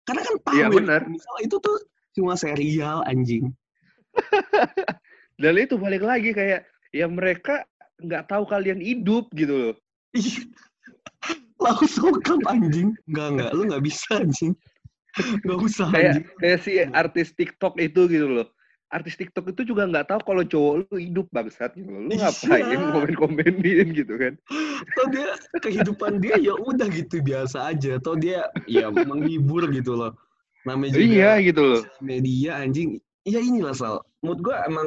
[0.07, 1.01] Karena kan tahu Iya, ya, benar.
[1.11, 1.77] misalnya itu tuh
[2.15, 3.51] cuma serial anjing.
[5.43, 6.63] Dan itu balik lagi kayak
[6.95, 7.67] ya mereka
[7.99, 9.75] nggak tahu kalian hidup gitu loh.
[11.61, 12.95] Langsung sokap anjing.
[13.11, 13.51] Nggak nggak.
[13.51, 14.55] Lu nggak bisa anjing
[15.17, 18.49] nggak usah Kayak kayak si artis TikTok itu gitu loh.
[18.87, 22.07] artis TikTok itu juga nggak tahu kalau cowok lu hidup bangsat gitu loh.
[22.07, 22.31] Lu Iya.
[22.31, 24.39] ngapain komen-komenin gitu kan.
[24.95, 27.99] Atau dia kehidupan dia ya udah gitu biasa aja.
[27.99, 30.15] Atau dia ya menghibur gitu loh.
[30.63, 31.83] Namanya juga Iya gitu loh.
[31.99, 33.03] media anjing.
[33.27, 33.99] Ya inilah Sal.
[34.23, 34.87] Menurut gua emang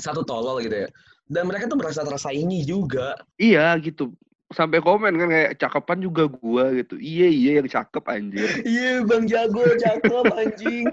[0.00, 0.88] satu tolol gitu ya.
[1.28, 3.12] Dan mereka tuh merasa tersaingi juga.
[3.36, 4.16] Iya gitu.
[4.52, 7.00] Sampai komen kan kayak cakepan juga gua gitu.
[7.00, 8.48] Iya iya yang cakep anjir.
[8.68, 10.86] Iya Bang Jago cakep anjing.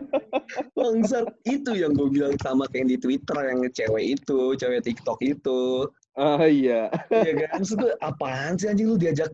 [0.74, 5.86] Bangsat itu yang gue bilang sama kayak di Twitter yang cewek itu, cewek TikTok itu.
[6.18, 6.90] Ah iya.
[7.12, 7.62] Iya kan?
[7.62, 9.30] Maksud gue apaan sih anjing lu diajak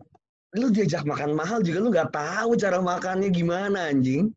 [0.56, 4.30] lu diajak makan mahal juga lu nggak tahu cara makannya gimana anjing.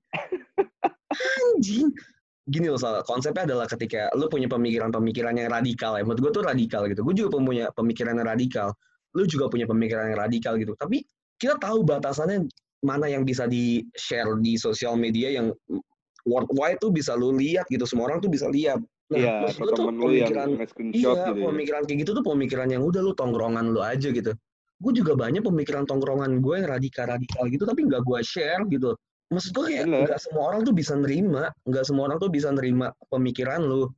[1.56, 1.90] Anjing.
[2.50, 6.02] Gini loh Sal, konsepnya adalah ketika lu punya pemikiran-pemikiran yang radikal ya.
[6.02, 7.06] Menurut gue tuh radikal gitu.
[7.06, 8.74] Gue juga punya pemikiran yang radikal.
[9.18, 10.74] Lu juga punya pemikiran yang radikal gitu.
[10.78, 11.02] Tapi
[11.40, 12.46] kita tahu batasannya
[12.86, 15.52] mana yang bisa di-share di sosial media yang
[16.28, 17.84] worldwide tuh bisa lu lihat gitu.
[17.88, 18.80] Semua orang tuh bisa lihat.
[19.10, 21.46] Iya, terus atau temen lu yang nge-screenshot iya, gitu ya.
[21.50, 24.38] pemikiran kayak gitu tuh pemikiran yang udah lu tongkrongan lu aja gitu.
[24.80, 28.94] Gue juga banyak pemikiran tongkrongan gue yang radikal-radikal gitu, tapi nggak gue share gitu.
[29.34, 32.94] Maksud gue kayak nggak semua orang tuh bisa nerima, nggak semua orang tuh bisa nerima
[33.10, 33.90] pemikiran lu.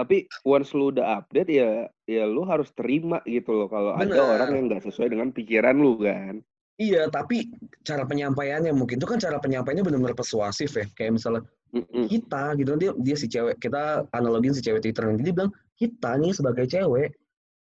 [0.00, 4.50] Tapi once lu udah update ya ya lu harus terima gitu loh kalau ada orang
[4.56, 6.40] yang nggak sesuai dengan pikiran lu kan.
[6.80, 7.52] Iya, tapi
[7.84, 10.88] cara penyampaiannya mungkin itu kan cara penyampaiannya benar-benar persuasif ya.
[10.96, 12.10] Kayak misalnya Mm-mm.
[12.10, 16.18] kita gitu dia dia si cewek kita analogin si cewek Twitter nanti dia bilang kita
[16.18, 17.14] nih sebagai cewek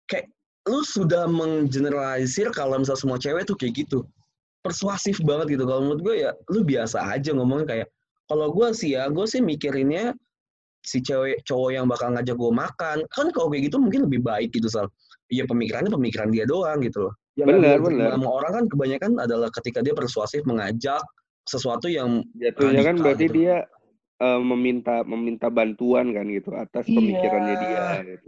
[0.10, 0.26] kayak
[0.66, 4.02] lu sudah menggeneralisir kalau misal semua cewek tuh kayak gitu
[4.66, 7.88] persuasif banget gitu kalau menurut gue ya lu biasa aja ngomongin kayak
[8.26, 10.18] kalau gue sih ya gue sih mikirinnya
[10.82, 14.50] si cewek cowok yang bakal ngajak gue makan kan kalau kayak gitu mungkin lebih baik
[14.54, 14.90] gitu sal
[15.30, 18.10] iya pemikirannya pemikiran dia doang gitu loh nggak diterima bener.
[18.18, 21.02] sama orang kan kebanyakan adalah ketika dia persuasif mengajak
[21.48, 23.36] sesuatu yang Jatuhnya kan berarti gitu.
[23.40, 23.56] dia
[24.22, 26.98] eh, meminta meminta bantuan kan gitu atas Iya.
[26.98, 28.28] pemikirannya dia gitu.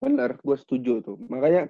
[0.00, 1.18] Bener, gue setuju tuh.
[1.28, 1.68] Makanya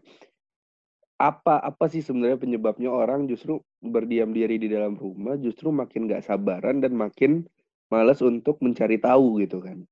[1.20, 6.24] apa apa sih sebenarnya penyebabnya orang justru berdiam diri di dalam rumah justru makin gak
[6.24, 7.44] sabaran dan makin
[7.92, 9.84] malas untuk mencari tahu gitu kan.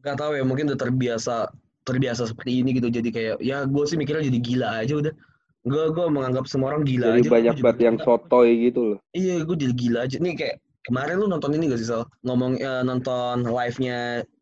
[0.00, 1.36] Nggak tahu ya mungkin udah terbiasa
[1.84, 5.14] terbiasa seperti ini gitu jadi kayak ya gue sih mikirnya jadi gila aja udah
[5.60, 8.98] gue gue menganggap semua orang gila Jadi aja banyak banget yang sotoy gitu loh.
[9.12, 10.56] iya gue jadi gila aja nih kayak
[10.88, 13.98] kemarin lu nonton ini gak sih Sal ngomong eh, nonton live nya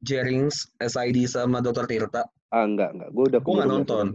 [0.07, 1.87] Jerings SID sama Dr.
[1.87, 4.07] Tirta Ah enggak enggak, gue udah Gua nggak nonton.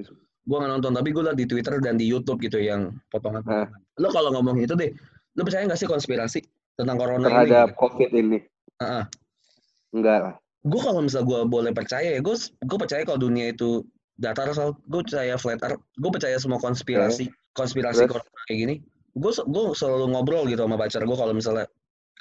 [0.43, 3.67] gue nggak nonton tapi gue liat di Twitter dan di YouTube gitu yang potongan Hah.
[3.95, 4.89] lo kalau ngomong itu deh
[5.35, 6.39] lo percaya nggak sih konspirasi
[6.73, 7.79] tentang corona terhadap ini gitu?
[7.79, 8.39] COVID ini.
[8.79, 9.03] Heeh.
[9.93, 10.35] Enggak lah.
[10.63, 13.83] Gue kalau misal gue boleh percaya ya gue gue percaya kalau dunia itu
[14.15, 18.11] datar soal gue percaya flat earth gue percaya semua konspirasi konspirasi Terus?
[18.15, 18.75] corona kayak gini
[19.13, 21.67] gue gue selalu ngobrol gitu sama pacar gue kalau misalnya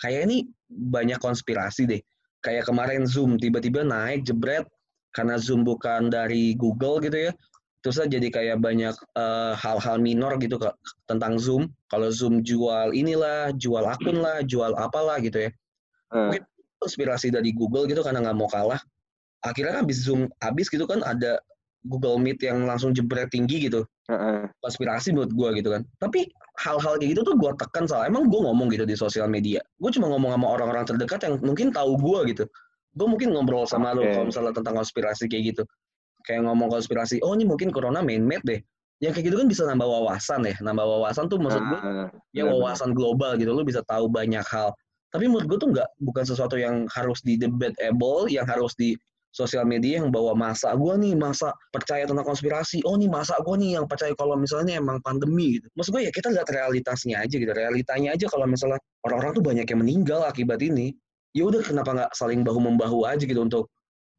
[0.03, 2.03] kayak ini banyak konspirasi deh.
[2.43, 4.67] Kayak kemarin zoom tiba-tiba naik jebret
[5.15, 7.33] karena zoom bukan dari Google gitu ya
[7.83, 10.71] terus jadi kayak banyak eh, hal-hal minor gitu ke,
[11.11, 15.51] tentang zoom kalau zoom jual inilah jual akun lah jual apalah gitu ya.
[16.15, 16.43] Eh, Mungkin
[16.83, 18.83] konspirasi dari Google gitu karena nggak mau kalah.
[19.47, 21.39] Akhirnya kan habis Zoom habis gitu kan ada
[21.87, 23.83] Google Meet yang langsung jebret tinggi gitu.
[24.63, 25.83] Konspirasi menurut gua gitu kan.
[25.99, 26.31] Tapi
[26.63, 28.07] hal-hal kayak gitu tuh gua tekan salah.
[28.07, 29.59] Emang gua ngomong gitu di sosial media.
[29.83, 32.47] Gue cuma ngomong sama orang-orang terdekat yang mungkin tahu gua gitu.
[32.93, 34.13] Gue mungkin ngobrol sama lo Oke.
[34.13, 35.63] kalau misalnya tentang konspirasi kayak gitu.
[36.23, 38.61] Kayak ngomong konspirasi, oh ini mungkin corona man-made deh.
[39.03, 40.55] Yang kayak gitu kan bisa nambah wawasan ya.
[40.63, 44.71] Nambah wawasan tuh maksud gue Ah, ya wawasan global gitu lu bisa tahu banyak hal
[45.13, 48.97] tapi menurut gue tuh nggak bukan sesuatu yang harus di debatable yang harus di
[49.33, 53.57] sosial media yang bawa masa gue nih masa percaya tentang konspirasi oh nih masa gue
[53.57, 57.33] nih yang percaya kalau misalnya emang pandemi gitu maksud gue ya kita lihat realitasnya aja
[57.33, 58.77] gitu realitanya aja kalau misalnya
[59.09, 60.93] orang-orang tuh banyak yang meninggal akibat ini
[61.33, 63.73] ya udah kenapa nggak saling bahu membahu aja gitu untuk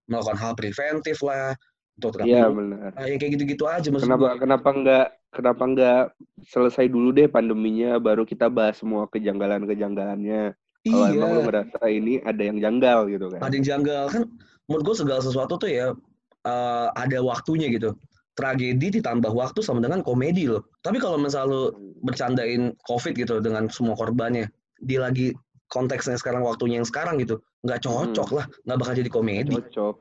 [0.09, 1.53] melakukan hal preventif lah
[2.01, 2.57] untuk tetap Iya hidup.
[2.57, 2.89] benar.
[2.97, 6.01] Nah, yang kayak gitu-gitu aja maksud Kenapa gue kenapa enggak kenapa enggak
[6.49, 10.57] selesai dulu deh pandeminya baru kita bahas semua kejanggalan-kejanggalannya.
[10.83, 13.39] Kalau iya emang lu ngerasa ini ada yang janggal gitu kan.
[13.39, 14.23] ada yang janggal kan
[14.67, 15.95] menurut gue segala sesuatu tuh ya
[16.43, 17.95] eh, ada waktunya gitu
[18.33, 21.63] tragedi ditambah waktu sama dengan komedi loh tapi kalau misal lu
[22.03, 25.31] bercandain covid gitu dengan semua korbannya di lagi
[25.71, 29.95] konteksnya sekarang waktunya yang sekarang gitu nggak cocok lah nggak bakal jadi komedi Cocok.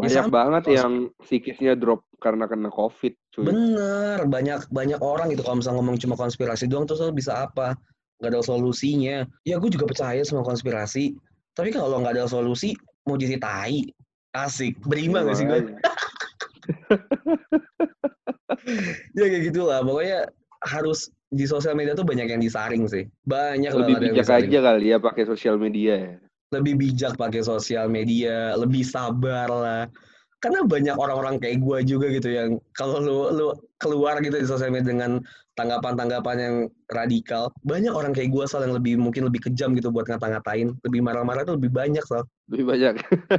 [0.00, 0.32] Ya, Banyak sama.
[0.32, 3.44] banget Kalau- yang psikisnya drop karena kena covid, cuy.
[3.44, 7.76] bener banyak banyak orang gitu kalau misal ngomong cuma konspirasi doang terus bisa apa
[8.20, 9.24] nggak ada solusinya.
[9.48, 11.16] Ya gue juga percaya sama konspirasi.
[11.56, 12.76] Tapi kalau nggak ada solusi
[13.08, 13.88] mau jadi tai.
[14.30, 14.78] Asik.
[14.86, 15.58] Berimbang gak sih gue
[19.18, 20.30] ya kayak gitulah pokoknya
[20.70, 23.06] harus di sosial media tuh banyak yang disaring sih.
[23.26, 24.50] Banyak Lebih banget yang bijak disaring.
[24.50, 26.14] aja kali ya pakai sosial media ya.
[26.50, 29.82] lebih bijak pakai sosial media, lebih sabar lah.
[30.42, 33.46] Karena banyak orang-orang kayak gue juga gitu yang kalau lu lu
[33.78, 35.22] keluar gitu di sosial media dengan
[35.60, 36.56] tanggapan-tanggapan yang
[36.88, 41.00] radikal, banyak orang kayak gue soal yang lebih mungkin lebih kejam gitu buat ngata-ngatain, lebih
[41.00, 42.94] marah-marah tuh lebih banyak soal, Lebih banyak.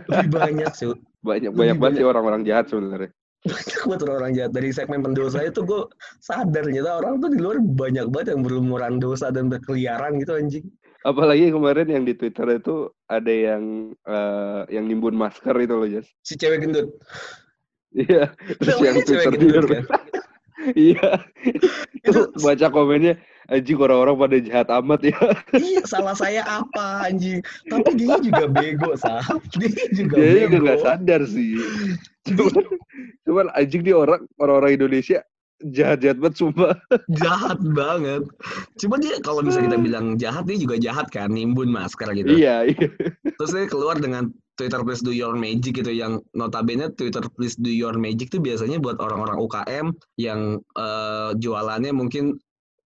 [0.06, 0.94] lebih banyak sih.
[1.22, 3.10] banyak Lebih banyak banget sih orang-orang jahat sebenarnya.
[3.42, 5.82] banyak banget orang jahat dari segmen pendosa itu gue
[6.22, 10.66] sadar ternyata orang tuh di luar banyak banget yang berlumuran dosa dan berkeliaran gitu anjing
[11.02, 16.06] Apalagi kemarin yang di Twitter itu ada yang eh, yang nimbun masker itu loh, Jas.
[16.22, 16.94] si cewek gendut
[17.92, 19.84] Iya, terus yang cewek Twitter gendut, kan?
[20.78, 21.26] Iya.
[22.08, 23.18] Itu baca komennya
[23.52, 25.18] anjing orang-orang pada jahat amat ya.
[25.60, 29.20] iya salah saya apa anjing tapi dia juga bego sah
[29.60, 31.60] dia juga Dia juga bego nggak sadar sih.
[32.32, 32.64] Cuman,
[33.28, 35.20] cuman anjing dia orang orang-orang Indonesia
[35.62, 36.74] jahat-jahat banget sumpah.
[37.22, 38.24] jahat banget
[38.82, 42.66] cuma dia kalau bisa kita bilang jahat dia juga jahat kan nimbun masker gitu Iya,
[42.66, 42.88] iya.
[43.38, 47.74] terus dia keluar dengan Twitter please do your magic gitu yang notabene Twitter please do
[47.74, 49.86] your magic tuh biasanya buat orang-orang UKM
[50.22, 52.38] yang eh, jualannya mungkin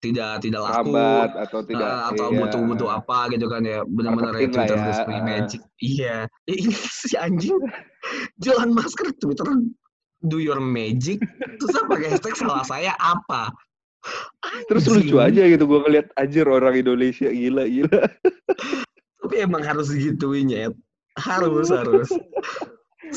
[0.02, 2.38] tidak tidak laku atau tidak eh, atau iya.
[2.42, 5.60] butuh-butuh apa gitu kan ya benar-benar ya Twitter ya, please do your magic.
[5.78, 6.16] Iya.
[6.50, 7.54] Eh, ini si anjing.
[8.42, 9.46] Jualan masker Twitter
[10.24, 11.20] do your magic?
[11.60, 12.00] Terus apa?
[12.00, 13.52] Pakai hashtag salah saya apa?
[14.72, 15.12] Terus Anjing.
[15.12, 18.00] lucu aja gitu gua ngeliat anjir orang Indonesia gila gila.
[19.20, 20.74] tapi emang harus digituin ya
[21.20, 22.08] harus harus.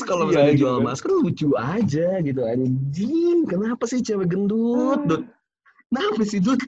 [0.04, 0.62] Kalau Iya, misalnya gitu.
[0.66, 3.38] jual masker lucu aja gitu anjing.
[3.46, 5.22] Kenapa sih cewek gendut dut?
[5.88, 6.58] Kenapa sih dut?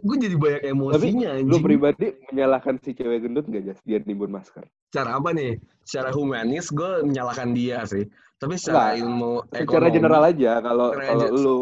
[0.00, 1.64] Gue jadi banyak Tapi emosinya lu anjing.
[1.64, 3.80] pribadi menyalahkan si cewek gendut nggak Jas?
[3.82, 4.64] Dia nimbun masker?
[4.90, 5.54] cara apa nih?
[5.82, 8.04] Secara humanis gue menyalahkan dia sih.
[8.36, 9.94] Tapi secara Enggak, ilmu Secara ekonomi.
[9.94, 11.58] general aja kalau Secara kalau lu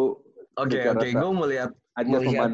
[0.54, 2.50] oke secara oke gue melihat Melihat.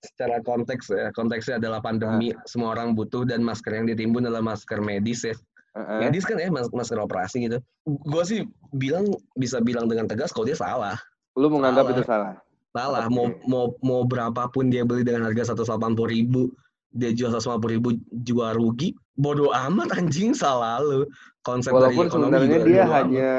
[0.00, 2.38] Secara konteks ya konteksnya adalah pandemi Ah.
[2.44, 5.34] semua orang butuh dan masker yang ditimbun adalah masker medis ya
[5.74, 5.98] Heeh.
[6.00, 10.46] medis kan ya mas- masker operasi gitu gue sih bilang bisa bilang dengan tegas kalau
[10.46, 10.94] dia salah
[11.34, 11.94] Lu menganggap Salah.
[11.94, 12.34] itu salah.
[12.68, 13.12] salah Oke.
[13.12, 16.50] mau mau mau berapapun dia beli dengan harga 180 ribu
[16.88, 17.88] dia jual 150 ribu
[18.22, 21.06] jual rugi bodoh amat anjing salah lu
[21.42, 22.94] konsep dari Walaupun ekonomi sebenarnya dia amat.
[22.94, 23.30] hanya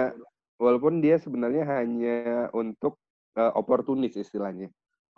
[0.55, 2.17] walaupun dia sebenarnya hanya
[2.51, 2.99] untuk
[3.31, 4.67] eh, oportunis istilahnya.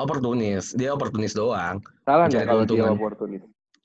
[0.04, 0.74] Oportunis.
[0.76, 1.82] Dia oportunis doang.
[2.06, 3.42] Salah nggak kalau dia oportunis?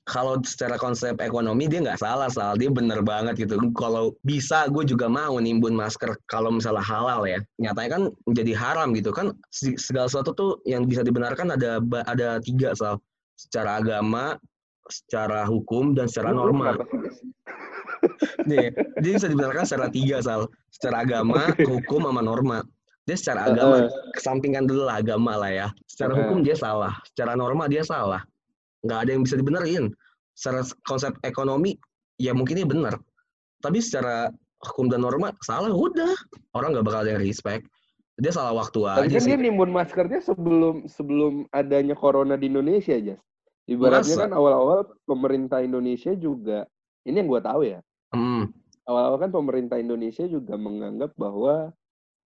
[0.07, 3.59] kalau secara konsep ekonomi dia nggak salah salah dia bener banget gitu.
[3.75, 7.43] Kalau bisa gue juga mau nimbun masker kalau misalnya halal ya.
[7.59, 9.11] Nyatanya kan menjadi haram gitu.
[9.11, 13.03] Kan segala sesuatu tuh yang bisa dibenarkan ada ada tiga sal.
[13.35, 14.39] Secara agama
[14.87, 17.17] secara hukum dan secara Lu- lu norma kenapa sih, Jas?
[18.49, 18.71] nih
[19.03, 20.47] dia bisa dibenarkan secara tiga sal.
[20.71, 22.63] Secara agama hukum sama norma
[23.07, 25.67] dia secara agama kesampingkan dulu lah agama lah ya.
[25.87, 26.27] Secara Heeh.
[26.27, 26.93] hukum dia salah.
[27.07, 28.19] Secara norma dia salah.
[28.83, 29.95] Nggak ada yang bisa dibenerin.
[30.35, 31.79] Secara konsep ekonomi
[32.19, 32.99] ya mungkin dia benar
[33.61, 34.29] tapi secara
[34.63, 36.13] hukum dan norma salah udah.
[36.53, 37.65] Orang nggak bakal ada yang respect.
[38.17, 39.29] Dia salah waktu Tapi aja kan sih.
[39.29, 43.21] dia nimbun maskernya sebelum sebelum adanya corona di Indonesia, Jas.
[43.67, 44.23] Ibaratnya Masa?
[44.25, 46.65] kan awal-awal pemerintah Indonesia juga
[47.05, 47.79] ini yang gua tahu ya.
[48.15, 48.49] Hmm,
[48.87, 51.75] Awal-awal kan pemerintah Indonesia juga menganggap bahwa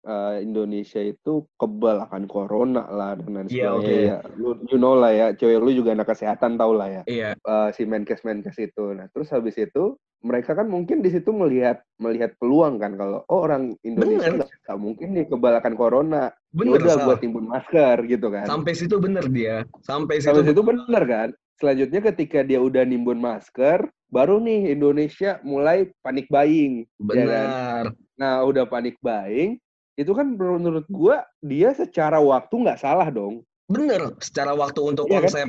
[0.07, 3.77] eh, Indonesia itu kebal akan corona lah dan lain Iya, sebagainya.
[3.77, 3.97] oke.
[4.07, 7.03] Ya, lu you know lah ya, cewek lu juga anak kesehatan tau lah ya.
[7.05, 8.95] iya eh, si Menkes Menkes itu.
[8.95, 13.45] Nah, terus habis itu mereka kan mungkin di situ melihat melihat peluang kan kalau oh
[13.45, 14.49] orang Indonesia Bener.
[14.49, 16.33] nggak mungkin nih kebal akan corona.
[16.57, 18.49] Ya bener udah buat timbun masker gitu kan.
[18.49, 21.29] sampai situ bener dia sampai situ Sampai situ bener kan.
[21.57, 26.85] Selanjutnya ketika dia udah nimbun masker, baru nih Indonesia mulai panik buying.
[26.85, 27.07] ya kan?
[27.07, 27.83] benar
[28.17, 29.61] Nah, udah panik buying,
[29.97, 33.43] itu kan menurut gua dia secara waktu nggak salah dong.
[33.67, 35.23] bener secara waktu untuk Iya kan?
[35.27, 35.49] konsep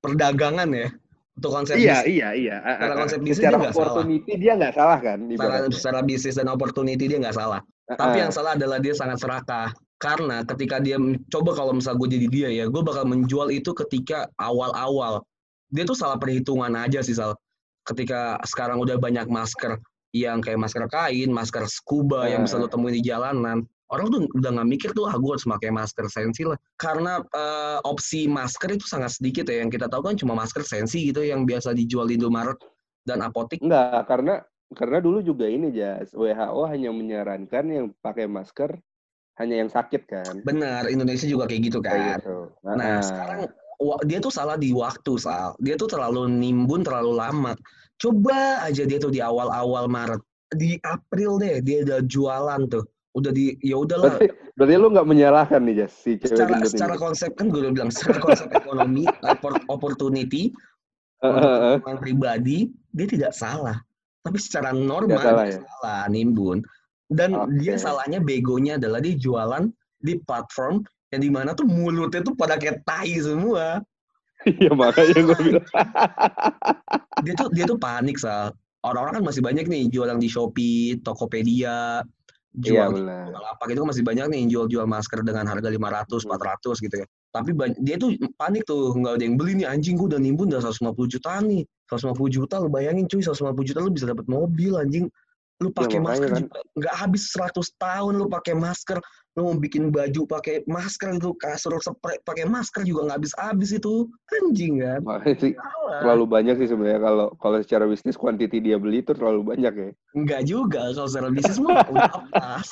[0.00, 0.88] perdagangan ya
[1.36, 2.56] untuk konsep Iya, bis- iya, iya.
[2.64, 3.84] Secara konsep bisnis secara dia nggak salah.
[3.84, 5.18] opportunity dia nggak salah kan?
[5.28, 8.22] secara, secara bisnis dan opportunity dia nggak salah Ah, Tapi ah.
[8.24, 9.72] yang salah adalah dia sangat serakah.
[9.96, 14.28] Karena ketika dia coba kalau misal gue jadi dia ya, gue bakal menjual itu ketika
[14.36, 15.24] awal-awal.
[15.72, 17.32] Dia tuh salah perhitungan aja sih Sal.
[17.82, 19.80] Ketika sekarang udah banyak masker
[20.12, 23.64] yang kayak masker kain, masker scuba yang bisa lo temuin di jalanan.
[23.88, 26.60] Orang tuh udah nggak mikir tuh, ah gue harus pakai masker sensi lah.
[26.76, 29.64] Karena eh, opsi masker itu sangat sedikit ya.
[29.64, 32.60] Yang kita tahu kan cuma masker sensi gitu yang biasa dijual di Indomaret
[33.08, 33.64] dan apotik.
[33.64, 34.44] Enggak, karena
[34.76, 38.76] karena dulu juga ini Jas, WHO hanya menyarankan yang pakai masker
[39.40, 40.34] hanya yang sakit kan.
[40.44, 41.94] Benar, Indonesia juga kayak gitu kan.
[41.94, 42.38] Kayak gitu.
[42.66, 43.00] Nah, Ah.
[43.00, 43.40] sekarang
[44.04, 45.54] dia tuh salah di waktu, Sal.
[45.62, 47.54] Dia tuh terlalu nimbun terlalu lama.
[47.96, 50.20] Coba aja dia tuh di awal-awal Maret.
[50.52, 52.84] Di April deh dia udah jualan tuh.
[53.16, 54.14] Udah di ya udahlah.
[54.14, 57.02] berarti, berarti lu nggak menyalahkan nih Jas si cewek Secara gendut secara ini.
[57.02, 60.52] konsep kan gue udah bilang secara konsep ekonomi, oppor- opportunity,
[61.20, 61.40] ah, ah.
[61.80, 62.58] keuntungan pribadi,
[62.92, 63.80] dia tidak salah.
[64.22, 65.60] Tapi secara normal Tidak salah dia ya?
[65.64, 66.58] salah nimbun.
[67.08, 67.64] Dan Oke.
[67.64, 69.72] dia salahnya begonya adalah dia jualan
[70.04, 73.80] di platform yang di mana tuh mulutnya tuh pada kayak tai semua.
[74.44, 75.66] Iya makanya gue bilang.
[77.24, 78.52] Dia tuh dia tuh panik sal.
[78.84, 82.04] Orang-orang kan masih banyak nih jualan di Shopee, Tokopedia,
[82.58, 83.24] Iya jual di benar.
[83.30, 87.06] Bukalapak itu kan masih banyak nih jual-jual masker dengan harga 500, 400 gitu ya.
[87.30, 87.50] Tapi
[87.84, 91.06] dia tuh panik tuh, nggak ada yang beli nih anjing gue udah nimbun udah 150
[91.06, 91.62] juta nih.
[91.86, 95.06] 150 juta lu bayangin cuy, 150 juta lu bisa dapat mobil anjing.
[95.58, 96.40] Lu pakai Ya, masker kan.
[96.46, 98.98] juga nggak habis 100 tahun lu pakai masker.
[99.38, 104.10] Lu mau bikin baju pakai masker itu, kasur spray pakai masker juga nggak habis-habis itu.
[104.34, 105.00] Anjing kan.
[105.38, 105.54] Sih
[106.02, 109.90] terlalu banyak sih sebenarnya kalau kalau secara bisnis quantity dia beli itu terlalu banyak ya.
[110.18, 112.68] Enggak juga kalau secara bisnis mah udah pas.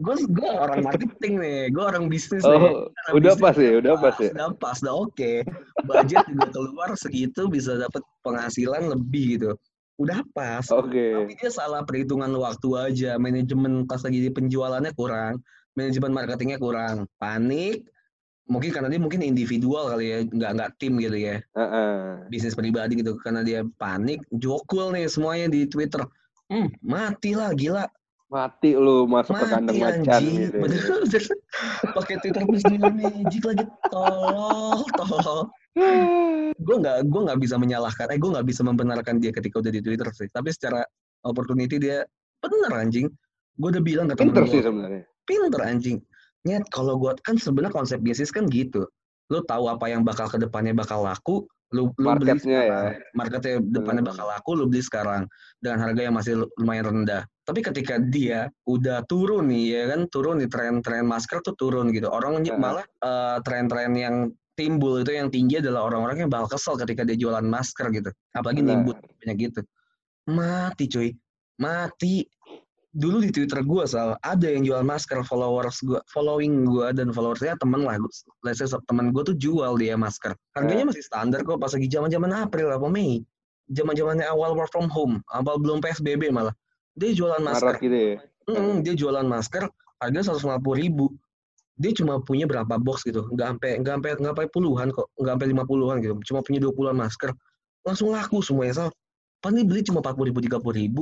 [0.00, 2.56] Gue gue orang marketing nih, gue orang bisnis nih.
[2.56, 4.30] Oh, Secara udah bisnis pas ya, udah pas ya.
[4.32, 5.32] Udah pas, udah oke.
[5.84, 9.52] Budget juga keluar segitu bisa dapat penghasilan lebih gitu.
[10.00, 10.64] Udah pas.
[10.72, 11.12] Oke.
[11.12, 13.20] Tapi dia salah perhitungan waktu aja.
[13.20, 15.44] Manajemen pas lagi di penjualannya kurang.
[15.78, 17.06] Manajemen marketingnya kurang.
[17.18, 17.86] Panik.
[18.50, 21.38] Mungkin karena dia mungkin individual kali ya, nggak nggak tim gitu ya.
[21.54, 22.26] Heeh.
[22.26, 23.14] Bisnis pribadi gitu.
[23.22, 26.02] Karena dia panik, jokul nih semuanya di Twitter.
[26.50, 27.86] Hmm, matilah gila.
[28.30, 30.56] Mati lu masuk ke Mati kandang macan gitu.
[30.62, 31.22] ya.
[31.98, 35.40] Pakai Twitter Dina Magic lagi tolol, tolol.
[36.54, 39.82] Gue nggak gue nggak bisa menyalahkan, eh gue nggak bisa membenarkan dia ketika udah di
[39.82, 40.30] Twitter sih.
[40.30, 40.82] Tapi secara
[41.26, 42.06] opportunity dia
[42.38, 43.10] bener anjing.
[43.58, 45.02] Gue udah bilang ke temen Pinter sih gue, sebenarnya.
[45.30, 45.98] Pinter anjing.
[46.42, 48.90] Nyet, kalau gue kan sebenarnya konsep bisnis kan gitu.
[49.30, 52.66] Lu tahu apa yang bakal ke depannya bakal laku, lu, lu beli Marketnya ya.
[52.66, 52.94] sekarang.
[53.14, 55.22] Marketnya depannya bakal laku, lu beli sekarang
[55.62, 57.22] dengan harga yang masih lumayan rendah.
[57.46, 62.10] Tapi ketika dia udah turun nih, ya kan turun nih tren-tren masker tuh turun gitu.
[62.10, 62.58] Orang Heeh.
[62.58, 64.16] malah eh, tren-tren yang
[64.58, 68.10] timbul itu yang tinggi adalah orang-orang yang bakal kesel ketika dia jualan masker gitu.
[68.36, 69.60] Apalagi nimbun banyak gitu.
[70.28, 71.08] Mati cuy,
[71.56, 72.26] mati.
[72.90, 77.54] Dulu di Twitter gue sal ada yang jual masker followers gue, following gue dan followersnya
[77.62, 77.94] temen lah.
[78.42, 80.34] Let's say temen gue tuh jual dia masker.
[80.58, 83.22] Harganya masih standar kok pas lagi zaman-zaman April apa Mei.
[83.70, 86.50] Zaman-zamannya awal work from home, awal belum PSBB malah.
[86.98, 87.78] Dia jualan masker.
[87.78, 88.16] Maret gitu ya.
[88.50, 89.70] Mm, dia jualan masker
[90.02, 91.14] harga 150 ribu.
[91.78, 95.32] Dia cuma punya berapa box gitu, nggak sampai nggak sampai nggak sampai puluhan kok, nggak
[95.38, 96.14] sampai 50-an gitu.
[96.28, 97.30] Cuma punya 20-an masker.
[97.86, 98.88] Langsung laku semuanya sal.
[99.40, 101.00] Paling beli cuma 40 ribu, 30 ribu.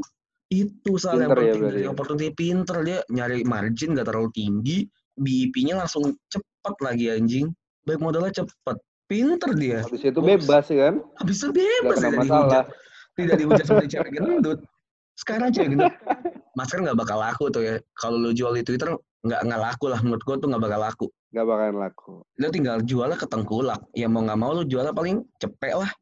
[0.48, 1.88] Itu sal yang Pinter ya penting berarti dari ya.
[1.92, 4.78] opportunity pinter dia nyari margin nggak terlalu tinggi,
[5.20, 7.52] BIP-nya langsung cepet lagi anjing.
[7.84, 8.76] Baik modalnya cepet.
[9.08, 9.80] Pinter dia.
[9.84, 10.94] Habis itu bebas ya kan.
[11.20, 12.64] Habis itu bebas kena tidak masalah.
[13.16, 14.58] Tidak dihujat seperti cewek gendut.
[15.16, 15.92] Sekarang cewek gendut.
[16.56, 17.74] Masker nggak bakal laku tuh ya.
[17.96, 18.92] Kalau lu jual di Twitter
[19.24, 21.06] nggak nggak laku lah menurut gua tuh nggak bakal laku.
[21.32, 22.14] Nggak bakalan laku.
[22.40, 23.80] Lu tinggal jualnya ke tengkulak.
[23.92, 25.92] Ya mau nggak mau lu jualnya paling cepet lah.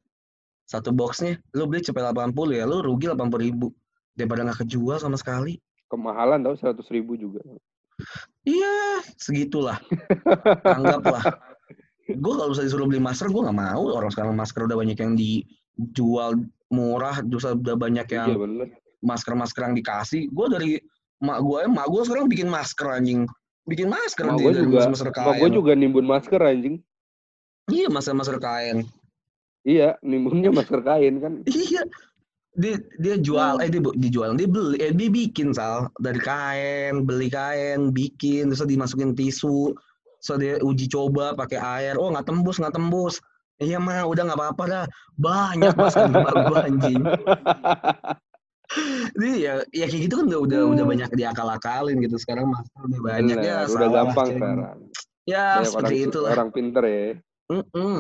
[0.67, 3.71] Satu boxnya lu beli cepet 80 ya lu rugi 80 ribu.
[4.17, 5.61] Daripada nggak kejual sama sekali.
[5.87, 7.45] Kemahalan tau 100 ribu juga.
[8.43, 9.79] Iya, segitulah.
[10.77, 11.23] Anggaplah.
[12.11, 13.93] Gue kalau bisa disuruh beli masker, gue nggak mau.
[13.93, 16.43] Orang sekarang masker udah banyak yang dijual
[16.73, 18.75] murah, terus udah banyak yang Iya
[19.07, 20.23] masker-masker yang dikasih.
[20.35, 20.71] Gue dari
[21.23, 23.23] mak gue, mak gue sekarang bikin masker anjing.
[23.67, 25.41] Bikin masker Mak gue juga, masker mak kain.
[25.43, 26.77] gue juga nimbun masker anjing.
[27.67, 28.87] Iya, masker-masker kain.
[29.67, 31.33] Iya, nimbunnya masker kain kan.
[31.51, 31.83] Iya.
[32.57, 37.29] Dia dia jual, eh dia dijual, dia beli, eh dia bikin sal dari kain, beli
[37.29, 39.77] kain, bikin, terus dimasukin tisu,
[40.25, 43.21] terus dia uji coba pakai air, oh nggak tembus nggak tembus,
[43.61, 44.85] iya mah udah nggak apa-apa dah,
[45.21, 47.03] banyak di rumah gua anjing.
[49.17, 53.01] Jadi ya, ya kayak gitu kan udah udah udah banyak diakal-akalin gitu sekarang masker udah
[53.01, 54.79] banyak ya Bener, udah gampang sekarang.
[55.27, 56.31] Ya orang, seperti itulah.
[56.35, 57.07] orang pinter ya.
[57.47, 57.99] Mm-mm.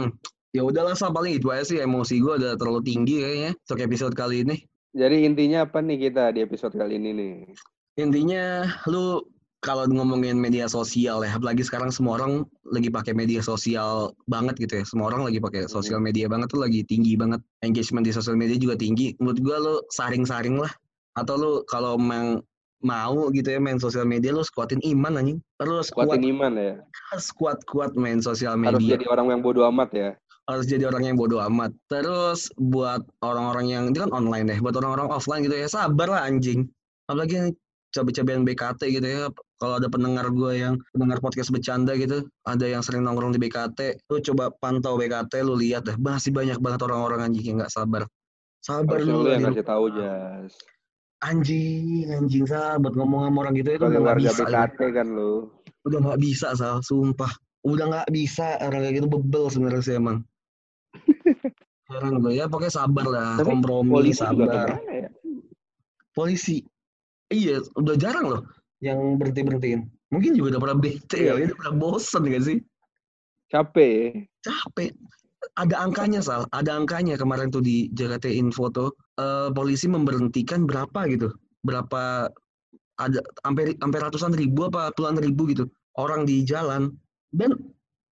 [0.56, 4.16] Ya udahlah Sal, paling itu aja sih emosi gue udah terlalu tinggi kayaknya untuk episode
[4.16, 4.56] kali ini.
[4.96, 7.34] Jadi intinya apa nih kita di episode kali ini nih?
[8.00, 9.20] Intinya lu
[9.60, 14.80] kalau ngomongin media sosial ya, apalagi sekarang semua orang lagi pakai media sosial banget gitu
[14.80, 14.84] ya.
[14.88, 17.44] Semua orang lagi pakai sosial media banget tuh lagi tinggi banget.
[17.60, 19.12] Engagement di sosial media juga tinggi.
[19.20, 20.72] Menurut gua lu saring-saring lah.
[21.20, 22.40] Atau lu kalau memang
[22.80, 25.38] mau gitu ya main sosial media lu sekuatin iman anjing.
[25.60, 26.74] Terus kuat Kuatin iman ya.
[27.40, 28.96] kuat-kuat main sosial Harus media.
[28.96, 30.10] jadi orang yang bodoh amat ya.
[30.46, 31.74] Harus jadi orang yang bodoh amat.
[31.90, 36.22] Terus buat orang-orang yang itu kan online deh, buat orang-orang offline gitu ya sabar lah
[36.26, 36.66] anjing.
[37.10, 37.48] Apalagi yang
[37.94, 39.26] cabai-cabean BKT gitu ya.
[39.56, 44.04] Kalau ada pendengar gue yang pendengar podcast bercanda gitu, ada yang sering nongkrong di BKT,
[44.12, 48.04] lu coba pantau BKT, lu lihat deh, masih banyak banget orang-orang anjing yang nggak sabar.
[48.60, 50.52] Sabar Harusnya lu lu yang ngasih tahu Jas.
[51.24, 54.44] Anjing, anjing sahabat ngomong sama orang gitu itu udah nggak bisa.
[54.44, 55.48] BKT kan lu.
[55.88, 57.32] Udah nggak bisa, Sal, sumpah.
[57.64, 60.20] Udah nggak bisa orang kayak gitu bebel sebenarnya sih emang.
[61.86, 64.66] Heran gue ya, pokoknya sabar lah, Tapi kompromi, polisi sabar.
[64.66, 65.06] ya?
[66.10, 66.58] Polisi,
[67.30, 68.42] iya udah jarang loh
[68.80, 69.80] yang berhenti berhentiin.
[70.10, 71.30] Mungkin juga udah pernah bete Iya.
[71.34, 72.58] kali, udah pernah bosen gak sih?
[73.46, 74.26] Capek.
[74.42, 74.90] Capek.
[75.54, 81.06] Ada angkanya Sal, ada angkanya kemarin tuh di Jakarta Info tuh eh, polisi memberhentikan berapa
[81.06, 81.30] gitu,
[81.62, 82.26] berapa
[82.96, 85.68] ada hampir hampir ratusan ribu apa puluhan ribu gitu
[86.00, 86.90] orang di jalan
[87.30, 87.52] dan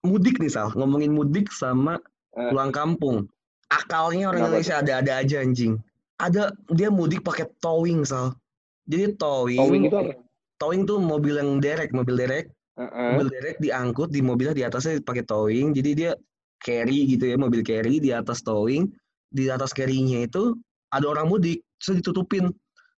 [0.05, 1.99] mudik nih Sal, ngomongin mudik sama
[2.35, 2.51] Eh.
[2.51, 3.27] pulang kampung.
[3.73, 5.73] Akalnya orang Kenapa Indonesia ada-ada aja anjing.
[6.21, 6.43] Ada
[6.73, 8.37] dia mudik pakai towing Sal.
[8.85, 10.13] Jadi towing, Towing itu apa?
[10.61, 13.11] towing tuh mobil yang derek, mobil derek Heeh.
[13.15, 16.11] mobil derek diangkut di mobilnya di atasnya pakai towing jadi dia
[16.59, 18.91] carry gitu ya mobil carry di atas towing
[19.31, 20.59] di atas carry-nya itu
[20.91, 22.51] ada orang mudik terus ditutupin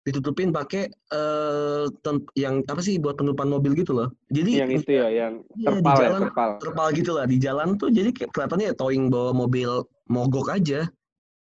[0.07, 4.91] ditutupin pakai eh tem- yang apa sih buat penutupan mobil gitu loh jadi Yang itu
[4.95, 6.21] ya, yang Iya, terpal ya, jalan.
[6.23, 6.51] terpal.
[6.63, 10.87] terpal gitu lah di jalan tuh jadi kayak kelihatannya towing bawa mobil mogok aja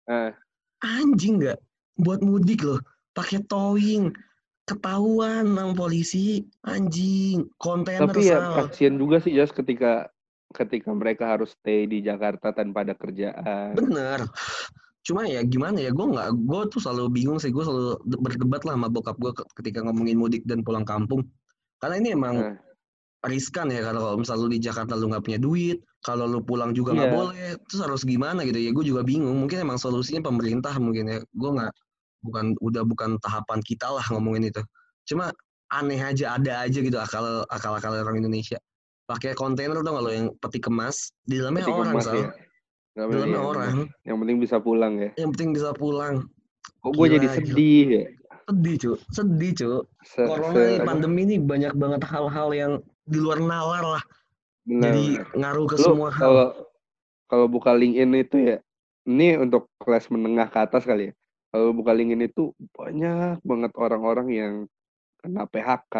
[0.07, 0.31] Eh.
[0.79, 1.59] anjing nggak
[1.97, 2.79] buat mudik loh
[3.11, 4.15] pakai towing
[4.63, 8.71] ketahuan sama polisi anjing kontainer Tapi ya Sal.
[8.71, 10.07] kasihan juga sih Jas ketika
[10.47, 13.75] ketika mereka harus stay di Jakarta tanpa ada kerjaan.
[13.75, 14.23] Bener.
[15.07, 18.67] Cuma ya gimana ya, gue nggak, gue tuh selalu bingung sih, gue selalu de- berdebat
[18.67, 21.23] lah sama bokap gue ketika ngomongin mudik dan pulang kampung.
[21.79, 22.55] Karena ini emang Nah.
[23.23, 26.91] riskan ya, kalau misal lu di Jakarta lu nggak punya duit, kalau lu pulang juga
[26.91, 27.15] nggak Iya.
[27.15, 29.47] boleh, terus harus gimana gitu ya, gue juga bingung.
[29.47, 31.71] Mungkin emang solusinya pemerintah mungkin ya, gue nggak,
[32.27, 34.59] bukan, udah bukan tahapan kita lah ngomongin itu.
[35.07, 35.31] Cuma
[35.71, 38.59] aneh aja, ada aja gitu akal akal akal orang Indonesia.
[39.07, 42.27] Pakai kontainer nggak lo yang peti kemas, di dalamnya Peti orang kemas ya.
[42.97, 43.75] Dalamnya iya, orang.
[44.01, 45.09] Yang penting bisa pulang ya.
[45.21, 46.15] yang penting bisa pulang.
[46.81, 48.03] Kok gue jadi sedih ya.
[48.47, 48.97] Sedih, Cuk.
[49.11, 49.83] Sedih, Cuk.
[50.01, 52.71] Se, Corona se- apa, pandemi ini banyak banget hal-hal yang
[53.05, 54.03] di luar nalar lah.
[54.63, 56.23] benar, Jadi ngaruh ke Lu semua hal.
[56.23, 56.47] kalau
[57.27, 58.57] kalau buka LinkedIn itu ya,
[59.03, 61.13] ini untuk kelas menengah ke atas kali ya.
[61.51, 64.53] Kalau buka LinkedIn itu banyak banget orang-orang yang
[65.19, 65.95] kena PHK.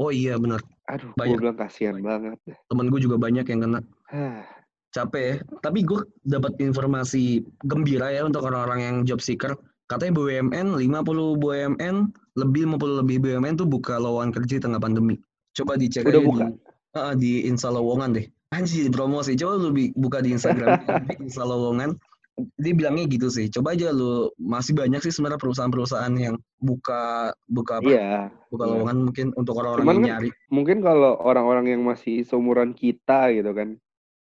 [0.00, 0.60] Oh iya, benar.
[0.88, 1.38] Aduh, gue Banyak.
[1.40, 2.36] bilang kasihan banget.
[2.68, 3.80] Temen gue juga banyak yang kena.
[4.90, 5.36] Capek ya.
[5.62, 9.54] Tapi gue dapat informasi gembira ya untuk orang-orang yang job seeker.
[9.86, 11.96] Katanya BUMN, 50 BUMN,
[12.38, 15.18] lebih 50 lebih BUMN tuh buka lowongan kerja di tengah pandemi.
[15.50, 16.44] Coba dicek Udah aja buka?
[16.46, 16.54] di,
[16.90, 18.26] Ah, di Insta lowongan deh.
[18.50, 19.38] Anjir, promosi.
[19.38, 20.78] Coba lu buka di Instagram,
[21.26, 21.94] Insta lowongan.
[22.58, 23.46] Dia bilangnya gitu sih.
[23.50, 27.90] Coba aja lu masih banyak sih sebenarnya perusahaan-perusahaan yang buka buka apa?
[27.90, 28.10] Iya.
[28.50, 28.74] buka benar.
[28.74, 30.28] lowongan mungkin untuk orang-orang yang kan nyari.
[30.50, 33.78] mungkin kalau orang-orang yang masih seumuran kita gitu kan,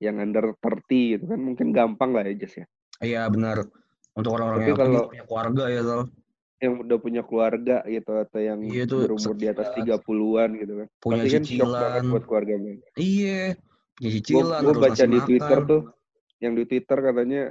[0.03, 2.67] yang under 30 gitu kan, mungkin gampang lah ya Jas ya.
[3.03, 3.67] Iya benar.
[4.15, 6.03] Untuk orang-orang yang kalau- punya keluarga ya Sal.
[6.63, 9.85] Yang udah punya keluarga gitu atau yang Iya tuh, berumur di atas stres.
[9.85, 10.87] 30-an gitu kan.
[11.03, 12.03] Punya Pasti kan cicilan.
[12.09, 12.87] buat keluarga mereka.
[12.97, 13.43] Iya,
[13.99, 15.83] punya Gue cicilan, harus baca di Twitter tuh,
[16.41, 17.43] yang di Twitter katanya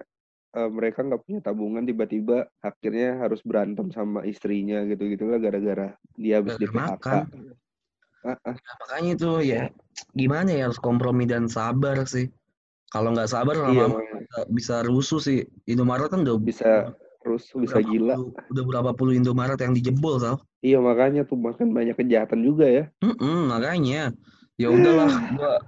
[0.53, 6.45] eh, mereka nggak punya tabungan tiba-tiba akhirnya harus berantem sama istrinya gitu-gitu lah gara-gara dia
[6.45, 7.25] habis di PHK.
[8.24, 8.38] Ah.
[8.43, 9.61] Nah, makanya itu ya
[10.15, 12.32] gimana ya harus kompromi dan sabar sih.
[12.89, 14.17] Kalau nggak sabar Iya, makanya.
[14.21, 15.39] bisa, bisa rusuh sih.
[15.65, 16.93] Indomaret kan udah bisa
[17.26, 18.15] rusuh, bisa berapa gila.
[18.19, 20.38] puluh- udah berapa puluh Indomaret yang dijebol, Sal.
[20.63, 22.84] Iya makanya tuh makan banyak kejahatan juga ya.
[23.03, 24.15] Mm-mm, makanya
[24.55, 25.59] ya udahlah gua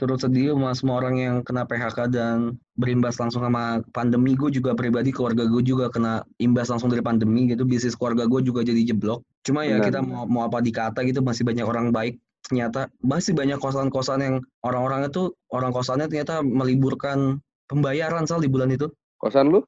[0.00, 4.72] turut sedih sama semua orang yang kena PHK dan berimbas langsung sama pandemi gue juga
[4.72, 8.80] pribadi keluarga gue juga kena imbas langsung dari pandemi gitu bisnis keluarga gue juga jadi
[8.88, 12.16] jeblok cuma ya Benar, kita mau mau apa dikata gitu masih banyak orang baik
[12.48, 18.72] ternyata masih banyak kosan-kosan yang orang-orang itu orang kosannya ternyata meliburkan pembayaran sal di bulan
[18.72, 18.88] itu
[19.20, 19.60] Kosan lu?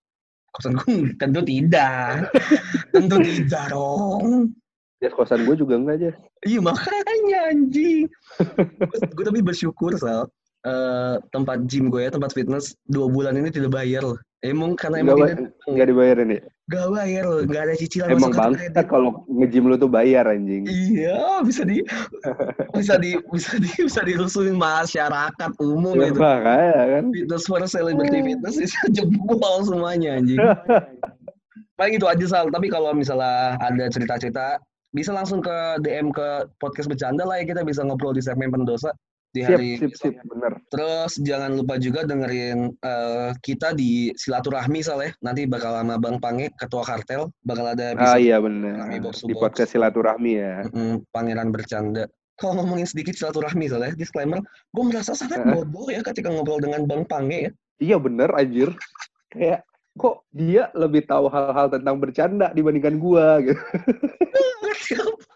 [0.57, 2.33] kosan gue tentu tidak
[2.97, 4.57] tentu tidak dong
[5.03, 6.11] Ya kosan gue juga enggak aja.
[6.47, 8.07] Iya makanya anjing.
[9.19, 10.31] gue tapi bersyukur Sal.
[10.63, 14.19] Eh, tempat gym gue ya, tempat fitness dua bulan ini tidak bayar loh.
[14.47, 16.41] Emang karena emang ba- tidak enggak dibayarin ya?
[16.71, 20.63] gak bayar loh, gak ada cicilan Emang bangsat kalau nge-gym lu tuh bayar anjing.
[20.71, 21.83] Iya, bisa di
[22.79, 26.19] bisa di bisa di bisa dirusuhin masyarakat umum Ya, itu.
[26.23, 27.05] makanya kan.
[27.11, 30.39] Fitness for celebrity fitness bisa jebol semuanya anjing.
[31.79, 34.63] Paling itu aja Sal, tapi kalau misalnya ada cerita-cerita
[34.95, 38.95] bisa langsung ke DM ke podcast bercanda lah ya kita bisa ngobrol di segmen pendosa
[39.33, 40.61] di hari sip, sip, bener.
[40.69, 45.11] Terus jangan lupa juga dengerin eh, kita di silaturahmi Sal ya.
[45.25, 48.37] Nanti bakal sama Bang Pange, ketua kartel, bakal ada Ah episode iya
[49.01, 50.69] to Di podcast silaturahmi ya.
[50.69, 52.05] mm, Pangeran bercanda.
[52.37, 56.85] Kalau ngomongin sedikit silaturahmi Sal ya, disclaimer, gue merasa sangat bodoh ya ketika ngobrol dengan
[56.85, 57.51] Bang Pange ya.
[57.81, 58.77] Iya bener anjir.
[59.33, 59.65] Kayak
[59.97, 63.61] kok dia lebih tahu hal-hal tentang bercanda dibandingkan gua gitu.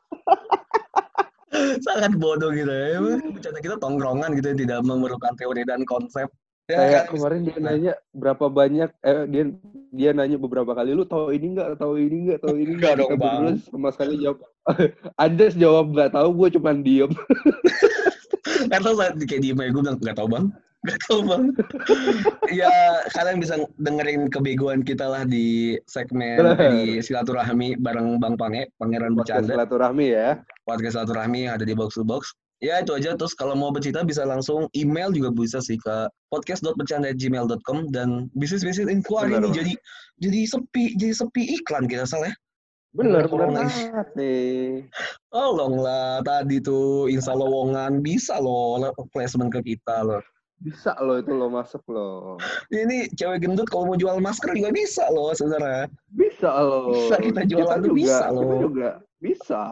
[1.86, 2.98] sangat bodoh gitu ya.
[3.30, 6.26] Bercanda kita tongkrongan gitu ya, tidak memerlukan teori dan konsep.
[6.66, 7.10] Ya, Kayak kan?
[7.14, 9.42] kemarin dia nanya berapa banyak eh dia
[9.94, 13.06] dia nanya beberapa kali lu tahu ini enggak, tahu ini enggak, tahu ini Enggak enggak.
[13.06, 13.44] dong, Bang.
[13.70, 14.42] sama sekali jawab.
[15.22, 17.10] Andes jawab nggak tahu, gue cuman diem.
[18.72, 20.46] Karena saat kayak diem aja gue bilang nggak tahu bang,
[20.86, 21.42] nggak tahu bang.
[22.54, 22.70] ya
[23.12, 29.50] kalian bisa dengerin kebegoan kita lah di segmen di silaturahmi bareng Bang Pange, Pangeran Podcast
[29.50, 30.28] Bercanda, silaturahmi ya.
[30.62, 32.30] podcast silaturahmi yang ada di box to box.
[32.64, 37.92] Ya itu aja terus kalau mau bercerita bisa langsung email juga bisa sih ke podcast.bercanda@gmail.com
[37.92, 39.52] dan bisnis-bisnis inquiry Bang.
[39.52, 39.76] jadi
[40.24, 42.36] jadi sepi jadi sepi iklan kita salah ya.
[42.96, 44.88] Bener, bener banget nih.
[45.28, 48.80] Tolonglah tadi tuh insta lowongan bisa loh
[49.12, 50.24] placement ke kita loh.
[50.56, 52.40] Bisa loh itu lo masuk loh.
[52.72, 55.92] Ini cewek gendut kalau mau jual masker juga bisa loh sebenarnya.
[56.16, 56.96] Bisa loh.
[56.96, 58.60] Bisa kita jualan tuh juga, bisa kita loh.
[58.60, 58.90] juga
[59.20, 59.62] bisa.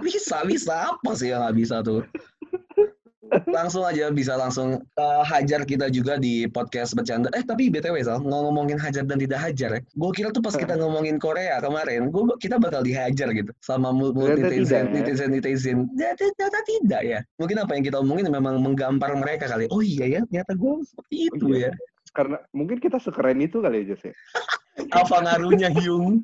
[0.00, 0.74] Bisa, bisa.
[0.96, 2.04] Apa sih yang nggak bisa tuh?
[3.50, 7.32] Langsung aja bisa langsung eh, hajar kita juga di podcast bercanda.
[7.34, 9.80] Eh tapi BTW Sal, ngomongin hajar dan tidak hajar ya.
[9.96, 13.50] Gue kira tuh pas kita ngomongin Korea kemarin, gua, kita bakal dihajar gitu.
[13.64, 14.92] Sama mul mul Ternyata netizen, ya.
[15.00, 15.78] netizen, netizen.
[15.94, 17.18] Ternyata, ternyata tidak ya.
[17.40, 19.66] Mungkin apa yang kita omongin memang menggampar mereka kali.
[19.72, 21.70] Oh iya ya, ternyata gue seperti itu iya.
[21.70, 21.72] ya.
[22.14, 24.14] Karena mungkin kita sekeren itu kali ya, Jos ya.
[25.00, 26.22] Apa ngaruhnya Hyung?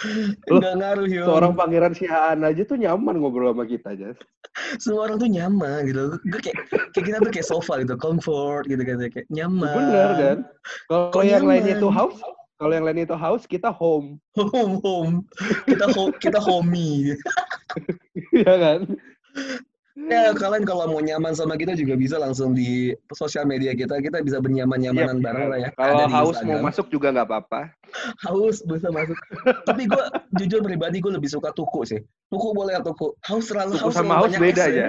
[0.00, 1.28] Loh, Enggak ngaruh Hyung.
[1.28, 4.16] Seorang pangeran Sihaan aja tuh nyaman ngobrol sama kita, Jas.
[4.80, 6.16] semua orang tuh nyaman gitu.
[6.26, 6.58] Gue kayak,
[6.96, 9.76] kayak kita tuh kayak sofa gitu, comfort gitu kan, kayak nyaman.
[9.76, 10.38] Bener kan?
[10.88, 11.84] Kalau yang lainnya nyaman?
[11.84, 12.20] itu house,
[12.56, 14.16] kalau yang lainnya itu house, kita home.
[14.36, 15.14] Home home,
[15.68, 17.12] kita ho kita homey.
[18.34, 18.80] Iya kan?
[20.08, 24.24] Ya kalian kalau mau nyaman sama kita juga bisa langsung di sosial media kita, kita
[24.24, 25.26] bisa bernyaman-nyamanan Siap.
[25.26, 25.70] bareng lah ya.
[25.76, 27.60] Kalau house mau masuk juga nggak apa-apa.
[28.24, 29.18] haus bisa masuk.
[29.66, 30.04] Tapi gue
[30.40, 32.00] jujur pribadi gue lebih suka tuku sih.
[32.30, 33.12] Tuku boleh ya tuku.
[33.26, 34.84] Haus terlalu Tuku haus sama banyak beda es aja.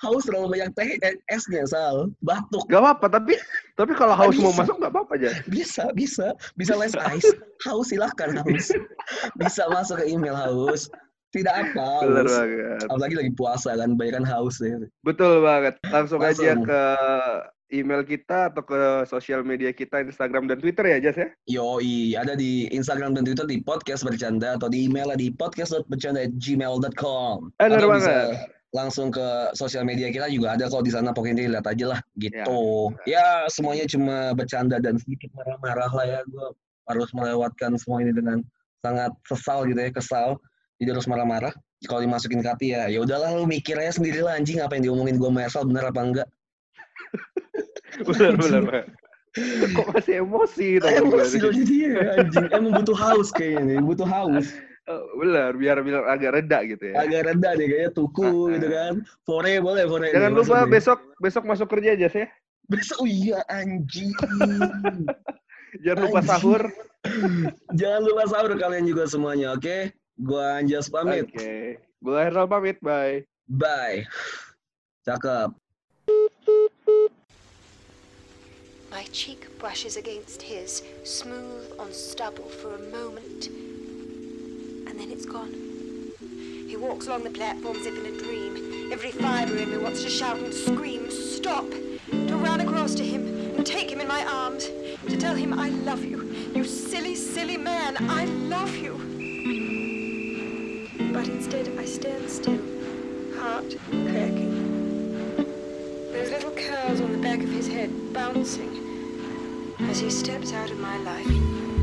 [0.00, 2.64] Haus terlalu banyak teh eh, esnya sal, batuk.
[2.70, 3.34] Gak apa-apa, tapi
[3.74, 5.30] tapi kalau house mau masuk nggak apa-apa aja.
[5.50, 7.26] Bisa, bisa, bisa less ice.
[7.66, 8.68] Haus silahkan haus.
[9.40, 10.92] Bisa masuk ke email haus.
[11.36, 12.08] Tidak apa.
[12.08, 12.88] Banget.
[12.88, 14.80] Apalagi lagi puasa kan, banyak kan haus ya.
[15.04, 15.76] Betul banget.
[15.92, 16.64] Langsung, aja Langsung.
[16.64, 16.82] ke
[17.74, 21.26] email kita atau ke sosial media kita Instagram dan Twitter ya, Jas ya.
[21.50, 27.36] Yoi, ada di Instagram dan Twitter di podcast bercanda atau di email di podcast.bercanda@gmail.com.
[27.58, 28.00] Atau banget.
[28.00, 28.16] bisa
[28.74, 32.92] langsung ke sosial media kita juga ada kok di sana pokoknya lihat aja lah gitu.
[33.08, 36.20] Ya, Ya, semuanya cuma bercanda dan sedikit marah-marah lah ya.
[36.28, 36.52] Gue
[36.86, 38.44] harus melewatkan semua ini dengan
[38.84, 40.36] sangat sesal gitu ya, kesal.
[40.76, 41.52] Jadi harus marah-marah.
[41.88, 44.92] Kalau dimasukin ke hati ya, ya udahlah lu mikir aja sendiri lah anjing apa yang
[44.92, 46.28] diomongin gue Mersal bener apa enggak.
[47.96, 48.92] Bener, bener.
[49.72, 50.84] Kok masih emosi gitu.
[50.84, 52.44] Emosi lo jadi ya anjing.
[52.52, 54.52] Emang butuh haus kayaknya nih, butuh haus.
[54.86, 57.02] Oh, bener, biar biar agak reda gitu ya.
[57.02, 58.94] agak rendah deh kayaknya tuku gitu kan.
[59.24, 60.08] Fore boleh fore.
[60.12, 60.70] Jangan nih, lupa nih.
[60.76, 62.28] besok besok masuk kerja Jas ya.
[62.68, 64.12] besok oh iya anjing.
[65.84, 66.30] Jangan lupa Anjing.
[66.30, 66.62] sahur.
[67.76, 69.90] Jangan lupa sahur kalian juga semuanya, oke?
[70.22, 70.92] Gua Anjas Oke.
[70.92, 71.26] pamit.
[72.02, 73.24] Gue Herzal pamit, bye.
[73.48, 74.06] Bye.
[75.06, 75.54] Cakep.
[78.90, 83.48] My cheek brushes against his, smooth on stubble for a moment,
[84.88, 85.52] and then it's gone.
[86.66, 88.90] He walks along the platform as if in a dream.
[88.92, 91.68] Every fibre in me wants to shout and scream, stop!
[92.10, 94.70] To run across to him and take him in my arms,
[95.08, 96.22] to tell him I love you.
[96.54, 99.85] You silly, silly man, I love you.
[101.16, 102.60] But instead I stand still,
[103.38, 105.46] heart cracking.
[106.12, 110.78] Those little curls on the back of his head bouncing as he steps out of
[110.78, 111.75] my life.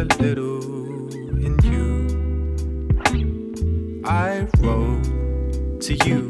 [0.00, 1.08] A little
[1.44, 1.90] in you.
[4.02, 6.22] I wrote to you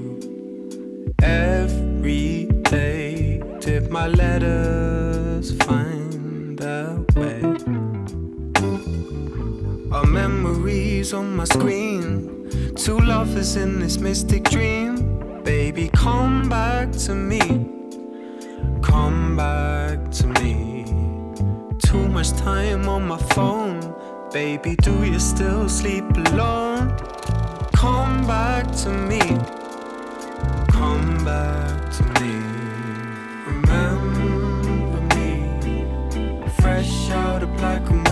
[1.22, 3.40] every day.
[3.60, 7.42] Did my letters find their way?
[9.92, 12.74] Our memories on my screen.
[12.74, 15.42] Two lovers in this mystic dream.
[15.44, 17.40] Baby, come back to me.
[22.50, 23.78] time on my phone.
[24.32, 26.86] Baby, do you still sleep alone?
[27.82, 29.22] Come back to me.
[30.78, 32.32] Come back to me.
[33.50, 35.28] Remember me,
[36.60, 38.09] fresh out of black and